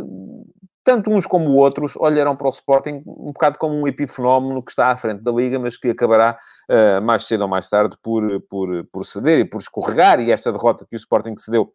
tanto 0.90 1.08
uns 1.08 1.24
como 1.24 1.52
outros 1.52 1.94
olharão 1.94 2.34
para 2.34 2.48
o 2.48 2.50
Sporting 2.50 3.04
um 3.06 3.32
bocado 3.32 3.56
como 3.60 3.76
um 3.76 3.86
epifenómeno 3.86 4.60
que 4.60 4.72
está 4.72 4.88
à 4.88 4.96
frente 4.96 5.22
da 5.22 5.30
Liga, 5.30 5.56
mas 5.56 5.76
que 5.76 5.90
acabará 5.90 6.36
uh, 6.68 7.00
mais 7.00 7.28
cedo 7.28 7.42
ou 7.42 7.48
mais 7.48 7.70
tarde 7.70 7.96
por, 8.02 8.40
por, 8.50 8.84
por 8.92 9.06
ceder 9.06 9.38
e 9.38 9.44
por 9.44 9.60
escorregar. 9.60 10.18
E 10.18 10.32
esta 10.32 10.50
derrota 10.50 10.84
que 10.90 10.96
o 10.96 10.98
Sporting 10.98 11.36
cedeu 11.36 11.72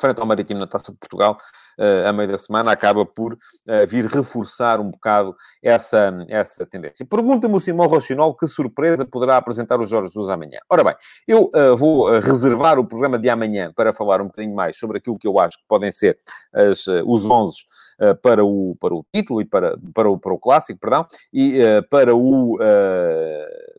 frente 0.00 0.20
ao 0.20 0.26
Marítimo 0.26 0.60
na 0.60 0.66
Taça 0.66 0.92
de 0.92 0.98
Portugal, 0.98 1.36
uh, 1.78 2.08
a 2.08 2.12
meio 2.12 2.28
da 2.28 2.38
semana, 2.38 2.72
acaba 2.72 3.04
por 3.04 3.34
uh, 3.34 3.38
vir 3.86 4.06
reforçar 4.06 4.80
um 4.80 4.90
bocado 4.90 5.34
essa, 5.62 6.12
essa 6.28 6.64
tendência. 6.66 7.06
Pergunta-me 7.06 7.54
o 7.54 7.60
Simão 7.60 7.86
Rochinol 7.86 8.34
que 8.34 8.46
surpresa 8.46 9.04
poderá 9.04 9.36
apresentar 9.36 9.80
o 9.80 9.86
Jorge 9.86 10.08
Jesus 10.08 10.28
amanhã. 10.28 10.58
Ora 10.68 10.84
bem, 10.84 10.94
eu 11.26 11.50
uh, 11.54 11.76
vou 11.76 12.10
reservar 12.20 12.78
o 12.78 12.84
programa 12.84 13.18
de 13.18 13.28
amanhã 13.28 13.72
para 13.74 13.92
falar 13.92 14.20
um 14.20 14.26
bocadinho 14.26 14.54
mais 14.54 14.78
sobre 14.78 14.98
aquilo 14.98 15.18
que 15.18 15.26
eu 15.26 15.38
acho 15.38 15.58
que 15.58 15.64
podem 15.68 15.92
ser 15.92 16.18
as, 16.52 16.86
os 17.06 17.24
11 17.24 17.56
uh, 18.00 18.16
para, 18.22 18.44
o, 18.44 18.76
para 18.80 18.94
o 18.94 19.04
título 19.14 19.40
e 19.40 19.44
para, 19.44 19.76
para, 19.94 20.10
o, 20.10 20.18
para 20.18 20.32
o 20.32 20.38
clássico, 20.38 20.80
perdão, 20.80 21.06
e 21.32 21.58
para 21.90 22.14
o 22.14 22.58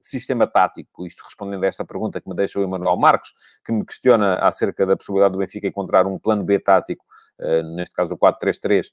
sistema 0.06 0.46
tático. 0.46 1.06
Isto 1.06 1.24
respondendo 1.24 1.64
a 1.64 1.68
esta 1.68 1.86
pergunta 1.86 2.20
que 2.20 2.30
me 2.30 2.36
deixa 2.36 2.60
o 2.60 2.64
Emanuel 2.64 2.98
Marcos, 2.98 3.34
que 3.66 3.72
me 3.72 3.86
questiona 3.86 4.36
acerca 4.36 4.86
da 4.86 4.96
possibilidade 4.96 5.34
do 5.34 5.40
Benfica 5.40 5.68
encontrar 5.68 6.06
um 6.06 6.20
plano 6.20 6.44
B 6.44 6.60
tático 6.60 7.06
neste 7.76 7.96
caso 7.96 8.14
o 8.14 8.18
4-3-3, 8.18 8.86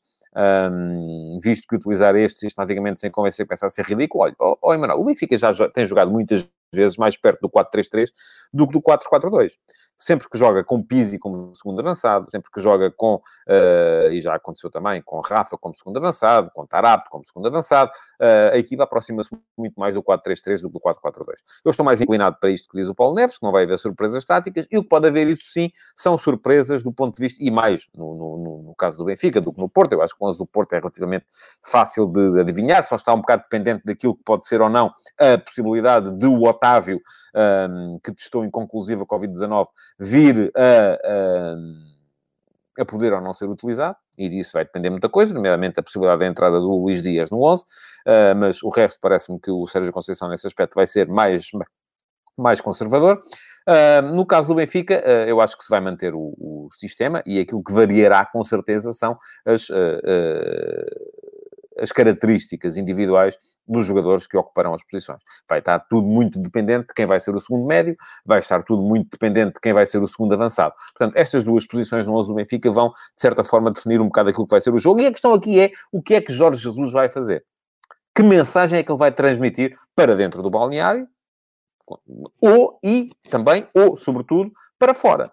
um, 0.72 1.38
visto 1.42 1.66
que 1.68 1.76
utilizar 1.76 2.16
este 2.16 2.40
sistematicamente 2.40 2.98
sem 2.98 3.10
convencer 3.10 3.46
começa 3.46 3.66
a 3.66 3.68
ser 3.68 3.84
ridículo. 3.84 4.24
Olha, 4.24 4.34
oh, 4.38 4.58
oh 4.62 4.74
Emanuel, 4.74 5.00
o 5.00 5.04
Benfica 5.04 5.36
já 5.36 5.52
tem 5.68 5.84
jogado 5.84 6.10
muitas 6.10 6.48
vezes 6.74 6.96
mais 6.96 7.16
perto 7.16 7.40
do 7.40 7.50
4-3-3 7.50 8.10
do 8.52 8.66
que 8.66 8.72
do 8.72 8.82
4-4-2. 8.82 9.52
Sempre 10.00 10.28
que 10.30 10.38
joga 10.38 10.64
com 10.64 10.82
Pizzi 10.82 11.18
como 11.18 11.54
segundo 11.54 11.78
avançado, 11.80 12.30
sempre 12.30 12.50
que 12.50 12.60
joga 12.60 12.90
com, 12.90 13.16
uh, 13.16 14.10
e 14.10 14.20
já 14.20 14.34
aconteceu 14.34 14.70
também, 14.70 15.02
com 15.02 15.20
Rafa 15.20 15.58
como 15.58 15.74
segundo 15.74 15.98
avançado, 15.98 16.50
com 16.52 16.66
Tarapto 16.66 17.10
como 17.10 17.24
segundo 17.24 17.46
avançado, 17.46 17.90
uh, 18.18 18.54
a 18.54 18.56
equipa 18.56 18.84
aproxima-se 18.84 19.30
muito 19.58 19.78
mais 19.78 19.94
do 19.94 20.02
4-3-3 20.02 20.62
do 20.62 20.68
que 20.68 20.72
do 20.72 20.80
4-4-2. 20.80 21.24
Eu 21.64 21.70
estou 21.70 21.84
mais 21.84 22.00
inclinado 22.00 22.38
para 22.40 22.50
isto 22.50 22.68
que 22.68 22.78
diz 22.78 22.88
o 22.88 22.94
Paulo 22.94 23.14
Neves, 23.14 23.36
que 23.36 23.44
não 23.44 23.52
vai 23.52 23.64
haver 23.64 23.78
surpresas 23.78 24.24
táticas, 24.24 24.66
e 24.70 24.78
o 24.78 24.82
que 24.82 24.88
pode 24.88 25.06
haver, 25.06 25.28
isso 25.28 25.44
sim, 25.52 25.70
são 25.94 26.16
surpresas 26.16 26.82
do 26.82 26.92
ponto 26.92 27.16
de 27.16 27.22
vista, 27.22 27.42
e 27.42 27.50
mais 27.50 27.86
no, 27.94 28.14
no, 28.14 28.62
no 28.68 28.74
caso 28.74 28.96
do 28.96 29.04
Benfica 29.04 29.40
do 29.40 29.52
que 29.52 29.60
no 29.60 29.68
Porto, 29.68 29.92
eu 29.92 30.02
acho 30.02 30.16
que 30.16 30.24
o 30.24 30.26
11 30.26 30.38
do 30.38 30.46
Porto 30.46 30.72
é 30.72 30.78
relativamente 30.78 31.26
fácil 31.62 32.06
de 32.06 32.40
adivinhar, 32.40 32.82
só 32.82 32.96
está 32.96 33.12
um 33.12 33.20
bocado 33.20 33.42
dependente 33.42 33.82
daquilo 33.84 34.16
que 34.16 34.24
pode 34.24 34.46
ser 34.46 34.62
ou 34.62 34.70
não 34.70 34.90
a 35.18 35.36
possibilidade 35.36 36.10
de 36.12 36.26
o 36.26 36.44
Otávio, 36.44 37.00
um, 37.34 37.92
que 38.02 38.12
testou 38.12 38.44
inconclusiva 38.44 39.04
Covid-19, 39.04 39.66
vir 39.98 40.52
a, 40.56 40.98
a, 41.04 42.82
a, 42.82 42.84
poder 42.84 43.12
ou 43.12 43.20
não 43.20 43.32
ser 43.32 43.48
utilizado, 43.48 43.96
e 44.16 44.28
disso 44.28 44.52
vai 44.54 44.64
depender 44.64 44.90
muita 44.90 45.08
coisa, 45.08 45.34
nomeadamente 45.34 45.78
a 45.80 45.82
possibilidade 45.82 46.20
da 46.20 46.26
entrada 46.26 46.58
do 46.58 46.68
Luís 46.68 47.02
Dias 47.02 47.30
no 47.30 47.42
11, 47.42 47.62
uh, 47.62 48.36
mas 48.36 48.62
o 48.62 48.68
resto 48.68 48.98
parece-me 49.00 49.40
que 49.40 49.50
o 49.50 49.66
Sérgio 49.66 49.92
Conceição 49.92 50.28
nesse 50.28 50.46
aspecto 50.46 50.74
vai 50.74 50.86
ser 50.86 51.08
mais, 51.08 51.50
mais 52.36 52.60
conservador. 52.60 53.20
Uh, 53.68 54.02
no 54.14 54.24
caso 54.26 54.48
do 54.48 54.54
Benfica, 54.54 55.02
uh, 55.04 55.28
eu 55.28 55.40
acho 55.40 55.56
que 55.56 55.64
se 55.64 55.70
vai 55.70 55.80
manter 55.80 56.14
o, 56.14 56.34
o, 56.38 56.68
sistema 56.72 57.22
e 57.26 57.38
aquilo 57.38 57.62
que 57.62 57.72
variará 57.72 58.24
com 58.24 58.42
certeza 58.42 58.92
são 58.92 59.18
as, 59.44 59.68
uh, 59.68 59.74
as 61.80 61.90
características 61.92 62.76
individuais 62.76 63.36
dos 63.66 63.86
jogadores 63.86 64.26
que 64.26 64.36
ocuparão 64.36 64.74
as 64.74 64.84
posições. 64.84 65.22
Vai 65.48 65.60
estar 65.60 65.78
tudo 65.88 66.06
muito 66.06 66.38
dependente 66.38 66.88
de 66.88 66.94
quem 66.94 67.06
vai 67.06 67.18
ser 67.18 67.34
o 67.34 67.40
segundo 67.40 67.66
médio, 67.66 67.96
vai 68.26 68.40
estar 68.40 68.62
tudo 68.62 68.82
muito 68.82 69.10
dependente 69.10 69.54
de 69.54 69.60
quem 69.60 69.72
vai 69.72 69.86
ser 69.86 69.98
o 69.98 70.08
segundo 70.08 70.34
avançado. 70.34 70.74
Portanto, 70.96 71.16
estas 71.16 71.42
duas 71.42 71.66
posições 71.66 72.06
no 72.06 72.16
11 72.16 72.28
do 72.28 72.34
Benfica 72.34 72.70
vão, 72.70 72.88
de 72.90 73.20
certa 73.20 73.42
forma, 73.42 73.70
definir 73.70 74.00
um 74.00 74.06
bocado 74.06 74.30
aquilo 74.30 74.46
que 74.46 74.50
vai 74.50 74.60
ser 74.60 74.74
o 74.74 74.78
jogo. 74.78 75.00
E 75.00 75.06
a 75.06 75.10
questão 75.10 75.32
aqui 75.32 75.60
é, 75.60 75.70
o 75.92 76.02
que 76.02 76.14
é 76.14 76.20
que 76.20 76.32
Jorge 76.32 76.62
Jesus 76.62 76.92
vai 76.92 77.08
fazer? 77.08 77.44
Que 78.14 78.22
mensagem 78.22 78.78
é 78.78 78.82
que 78.82 78.90
ele 78.90 78.98
vai 78.98 79.12
transmitir 79.12 79.76
para 79.94 80.16
dentro 80.16 80.42
do 80.42 80.50
balneário? 80.50 81.08
Ou, 82.40 82.78
e 82.84 83.10
também, 83.30 83.66
ou, 83.74 83.96
sobretudo, 83.96 84.52
para 84.78 84.94
fora. 84.94 85.32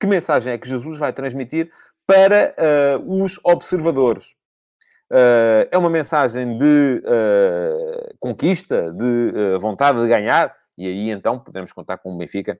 Que 0.00 0.06
mensagem 0.06 0.52
é 0.52 0.58
que 0.58 0.68
Jesus 0.68 0.98
vai 0.98 1.12
transmitir 1.12 1.70
para 2.06 2.54
uh, 2.98 3.22
os 3.22 3.40
observadores? 3.44 4.34
Uh, 5.10 5.68
é 5.70 5.76
uma 5.76 5.90
mensagem 5.90 6.56
de 6.56 7.02
uh, 7.04 8.16
conquista, 8.18 8.90
de 8.92 9.32
uh, 9.54 9.60
vontade 9.60 10.00
de 10.00 10.08
ganhar, 10.08 10.54
e 10.76 10.86
aí 10.86 11.10
então 11.10 11.38
podemos 11.38 11.72
contar 11.72 11.98
com 11.98 12.12
o 12.12 12.18
Benfica 12.18 12.58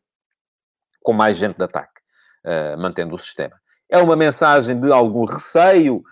com 1.02 1.12
mais 1.12 1.36
gente 1.36 1.56
de 1.56 1.64
ataque, 1.64 2.00
mantendo 2.78 3.14
o 3.14 3.18
sistema. 3.18 3.54
É 3.90 3.98
uma 3.98 4.16
mensagem 4.16 4.80
de 4.80 4.90
algum 4.90 5.26
receio, 5.26 6.02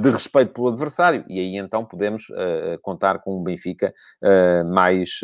de 0.00 0.10
respeito 0.10 0.52
pelo 0.52 0.68
adversário, 0.68 1.24
e 1.28 1.38
aí 1.38 1.56
então 1.56 1.84
podemos 1.84 2.28
uh, 2.30 2.78
contar 2.82 3.18
com 3.20 3.38
um 3.38 3.42
Benfica 3.42 3.92
mais, 4.66 5.20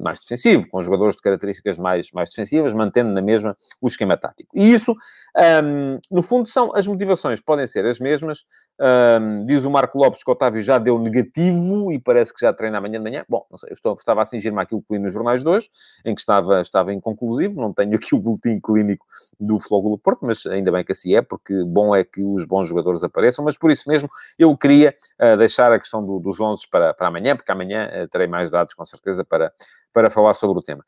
mais 0.00 0.20
defensivo, 0.20 0.68
com 0.68 0.82
jogadores 0.82 1.16
de 1.16 1.22
características 1.22 1.78
mais, 1.78 2.10
mais 2.12 2.30
defensivas, 2.30 2.72
mantendo 2.72 3.10
na 3.10 3.20
mesma 3.20 3.56
o 3.80 3.86
esquema 3.86 4.16
tático. 4.16 4.50
E 4.54 4.72
isso, 4.72 4.94
ehm, 5.36 5.98
no 6.10 6.22
fundo, 6.22 6.48
são 6.48 6.70
as 6.74 6.86
motivações, 6.86 7.40
podem 7.40 7.66
ser 7.66 7.84
as 7.86 7.98
mesmas. 7.98 8.44
Ehm, 8.80 9.44
diz 9.44 9.64
o 9.64 9.70
Marco 9.70 9.98
Lopes 9.98 10.22
que 10.22 10.30
o 10.30 10.32
Otávio 10.32 10.60
já 10.60 10.78
deu 10.78 10.98
negativo 10.98 11.92
e 11.92 11.98
parece 11.98 12.32
que 12.32 12.40
já 12.40 12.52
treina 12.52 12.78
amanhã 12.78 12.98
de 12.98 13.10
manhã. 13.10 13.24
Bom, 13.28 13.44
não 13.50 13.58
sei, 13.58 13.70
eu 13.70 13.74
estou, 13.74 13.94
estava 13.94 14.22
a 14.22 14.24
cingir-me 14.24 14.60
àquilo 14.60 14.82
que 14.82 14.94
li 14.94 14.98
nos 14.98 15.12
jornais 15.12 15.42
de 15.42 15.48
hoje, 15.48 15.70
em 16.04 16.14
que 16.14 16.20
estava, 16.20 16.60
estava 16.60 16.92
inconclusivo, 16.92 17.60
não 17.60 17.72
tenho 17.72 17.94
aqui 17.96 18.14
o 18.14 18.18
boletim 18.18 18.60
clínico 18.60 19.06
do 19.38 19.58
Flóculo 19.58 19.98
Porto, 19.98 20.20
mas 20.24 20.44
ainda 20.46 20.72
bem 20.72 20.84
que 20.84 20.92
assim 20.92 21.14
é, 21.14 21.22
porque 21.22 21.64
bom 21.64 21.94
é 21.94 22.04
que 22.04 22.22
os 22.22 22.44
bons 22.44 22.66
jogadores 22.66 23.02
apareçam, 23.02 23.44
mas 23.44 23.56
por 23.56 23.67
isso 23.70 23.88
mesmo 23.88 24.08
eu 24.38 24.56
queria 24.56 24.94
uh, 25.20 25.36
deixar 25.36 25.72
a 25.72 25.78
questão 25.78 26.04
do, 26.04 26.18
dos 26.18 26.40
11 26.40 26.62
para, 26.70 26.94
para 26.94 27.08
amanhã, 27.08 27.36
porque 27.36 27.50
amanhã 27.50 27.88
uh, 27.88 28.08
terei 28.08 28.26
mais 28.26 28.50
dados 28.50 28.74
com 28.74 28.84
certeza 28.84 29.24
para, 29.24 29.52
para 29.92 30.10
falar 30.10 30.34
sobre 30.34 30.58
o 30.58 30.62
tema. 30.62 30.84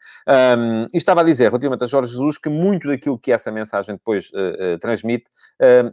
Um, 0.58 0.86
e 0.92 0.96
estava 0.96 1.20
a 1.20 1.24
dizer, 1.24 1.44
relativamente 1.44 1.84
a 1.84 1.86
Jorge 1.86 2.10
Jesus, 2.10 2.38
que 2.38 2.48
muito 2.48 2.88
daquilo 2.88 3.18
que 3.18 3.32
essa 3.32 3.50
mensagem 3.50 3.94
depois 3.94 4.30
uh, 4.30 4.78
transmite, 4.78 5.30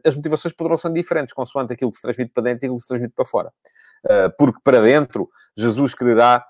as 0.06 0.16
motivações 0.16 0.54
poderão 0.54 0.78
ser 0.78 0.92
diferentes, 0.94 1.34
consoante 1.34 1.74
aquilo 1.74 1.92
que 1.92 1.98
se 1.98 2.02
transmite 2.02 2.32
para 2.34 2.44
dentro 2.44 2.58
e 2.58 2.66
aquilo 2.66 2.76
que 2.76 2.82
se 2.82 2.88
transmite 2.88 3.14
para 3.14 3.26
fora. 3.26 3.52
porque 4.38 4.60
para 4.64 4.82
dentro, 4.82 5.30
Jesus 5.58 5.94
quererá 5.94 6.46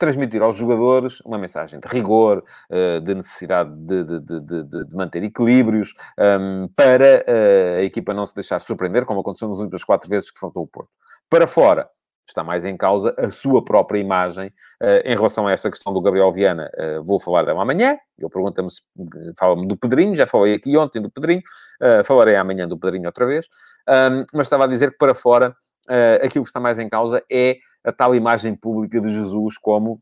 transmitir 0.00 0.40
aos 0.40 0.56
jogadores 0.56 1.20
uma 1.20 1.38
mensagem 1.38 1.78
de 1.78 1.86
rigor, 1.86 2.42
eh, 2.70 3.00
de 3.00 3.14
necessidade 3.14 3.70
de, 3.76 4.02
de, 4.02 4.40
de, 4.40 4.64
de 4.86 4.96
manter 4.96 5.22
equilíbrios, 5.22 5.94
ehm, 6.18 6.68
para 6.74 7.22
eh, 7.26 7.80
a 7.80 7.82
equipa 7.82 8.14
não 8.14 8.24
se 8.24 8.34
deixar 8.34 8.58
surpreender, 8.60 9.04
como 9.04 9.20
aconteceu 9.20 9.46
nas 9.46 9.58
últimas 9.58 9.84
quatro 9.84 10.08
vezes 10.08 10.30
que 10.30 10.40
faltou 10.40 10.62
o 10.62 10.66
Porto. 10.66 10.90
Para 11.28 11.46
fora, 11.46 11.86
está 12.26 12.42
mais 12.42 12.64
em 12.64 12.76
causa 12.78 13.14
a 13.18 13.28
sua 13.28 13.62
própria 13.62 13.98
imagem. 13.98 14.48
Uh, 14.80 15.02
em 15.04 15.16
relação 15.16 15.48
a 15.48 15.52
esta 15.52 15.68
questão 15.68 15.92
do 15.92 16.00
Gabriel 16.00 16.30
Viana, 16.30 16.70
vou 17.04 17.18
falar 17.18 17.44
dela 17.44 17.62
amanhã. 17.62 17.98
Ele 18.16 18.30
pergunta-me, 18.30 18.68
fala-me 19.36 19.66
do 19.66 19.76
Pedrinho, 19.76 20.14
já 20.14 20.26
falei 20.26 20.54
aqui 20.54 20.76
ontem 20.76 21.02
do 21.02 21.10
Pedrinho, 21.10 21.42
falarei 22.04 22.36
amanhã 22.36 22.68
do 22.68 22.78
Pedrinho 22.78 23.06
outra 23.06 23.26
vez. 23.26 23.46
Um, 23.88 24.24
mas 24.32 24.46
estava 24.46 24.64
a 24.64 24.66
dizer 24.68 24.92
que 24.92 24.98
para 24.98 25.12
fora, 25.12 25.56
aquilo 26.22 26.44
que 26.44 26.50
está 26.50 26.60
mais 26.60 26.78
em 26.78 26.88
causa 26.88 27.20
é 27.30 27.56
a 27.84 27.92
tal 27.92 28.14
imagem 28.14 28.54
pública 28.54 29.00
de 29.00 29.10
Jesus 29.10 29.56
como 29.58 30.00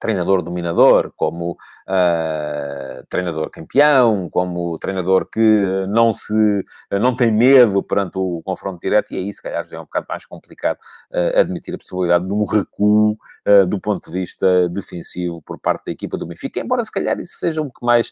treinador 0.00 0.42
dominador, 0.42 1.12
como 1.14 1.52
uh, 1.52 3.06
treinador 3.08 3.50
campeão, 3.50 4.28
como 4.30 4.78
treinador 4.78 5.26
que 5.26 5.86
não 5.88 6.12
se 6.12 6.64
não 6.90 7.14
tem 7.14 7.30
medo 7.30 7.82
perante 7.82 8.16
o 8.16 8.42
confronto 8.42 8.80
direto, 8.80 9.12
e 9.12 9.18
aí 9.18 9.32
se 9.32 9.42
calhar 9.42 9.64
já 9.64 9.76
é 9.76 9.80
um 9.80 9.84
bocado 9.84 10.06
mais 10.08 10.24
complicado 10.24 10.78
uh, 11.12 11.38
admitir 11.38 11.74
a 11.74 11.78
possibilidade 11.78 12.26
de 12.26 12.32
um 12.32 12.44
recuo 12.44 13.12
uh, 13.46 13.66
do 13.66 13.78
ponto 13.78 14.10
de 14.10 14.18
vista 14.18 14.68
defensivo 14.70 15.42
por 15.42 15.58
parte 15.58 15.84
da 15.84 15.92
equipa 15.92 16.16
do 16.16 16.26
Benfica, 16.26 16.58
embora 16.58 16.82
se 16.82 16.90
calhar 16.90 17.20
isso 17.20 17.36
seja 17.36 17.60
o 17.60 17.70
que 17.70 17.84
mais 17.84 18.10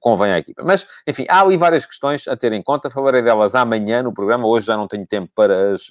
convém 0.00 0.32
à 0.32 0.38
equipa. 0.38 0.62
Mas, 0.64 0.86
enfim, 1.06 1.26
há 1.28 1.42
ali 1.42 1.56
várias 1.56 1.84
questões 1.84 2.26
a 2.26 2.36
ter 2.36 2.52
em 2.52 2.62
conta, 2.62 2.88
falarei 2.88 3.20
delas 3.20 3.54
amanhã 3.54 4.02
no 4.02 4.12
programa, 4.12 4.46
hoje 4.46 4.66
já 4.66 4.76
não 4.76 4.88
tenho 4.88 5.06
tempo 5.06 5.30
para 5.34 5.74
as 5.74 5.82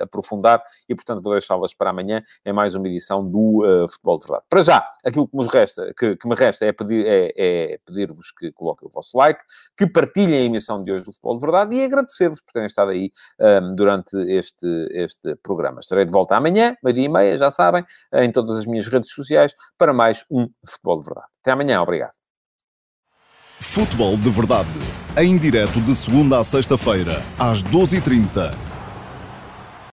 aprofundar, 0.00 0.62
e 0.88 0.94
portanto 0.94 1.22
vou 1.22 1.32
deixá-las 1.32 1.72
para 1.72 1.90
amanhã, 1.90 2.22
é 2.44 2.52
mais 2.52 2.74
uma 2.74 2.86
edição 2.86 3.26
do 3.26 3.62
Futebol 3.88 4.18
de 4.18 4.26
Para 4.48 4.62
já, 4.62 4.86
aquilo 5.04 5.28
que, 5.28 5.36
nos 5.36 5.48
resta, 5.48 5.92
que, 5.98 6.16
que 6.16 6.28
me 6.28 6.34
resta 6.34 6.64
é 6.64 6.72
pedir-vos 6.72 7.06
é, 7.06 7.32
é 7.36 7.78
pedir 7.84 8.08
que 8.38 8.52
coloquem 8.52 8.88
o 8.88 8.90
vosso 8.90 9.16
like, 9.16 9.42
que 9.76 9.86
partilhem 9.86 10.38
a 10.38 10.42
emissão 10.42 10.82
de 10.82 10.92
hoje 10.92 11.04
do 11.04 11.12
Futebol 11.12 11.38
de 11.38 11.46
Verdade 11.46 11.76
e 11.76 11.84
agradecer-vos 11.84 12.40
por 12.40 12.52
terem 12.52 12.66
estado 12.66 12.90
aí 12.90 13.10
um, 13.40 13.74
durante 13.74 14.16
este, 14.16 14.66
este 14.92 15.36
programa. 15.36 15.80
Estarei 15.80 16.04
de 16.04 16.12
volta 16.12 16.36
amanhã, 16.36 16.76
meio-dia 16.82 17.04
e 17.04 17.08
meia, 17.08 17.38
já 17.38 17.50
sabem, 17.50 17.84
em 18.14 18.30
todas 18.32 18.56
as 18.56 18.66
minhas 18.66 18.86
redes 18.88 19.10
sociais, 19.10 19.54
para 19.78 19.92
mais 19.92 20.24
um 20.30 20.48
Futebol 20.66 21.00
de 21.00 21.06
Verdade. 21.06 21.28
Até 21.40 21.50
amanhã, 21.52 21.80
obrigado. 21.80 22.14
Futebol 23.60 24.16
de 24.16 24.30
Verdade, 24.30 24.68
em 25.16 25.38
direto 25.38 25.80
de 25.80 25.94
segunda 25.94 26.38
a 26.38 26.44
sexta-feira, 26.44 27.22
às 27.38 27.62
12h30 27.62 28.73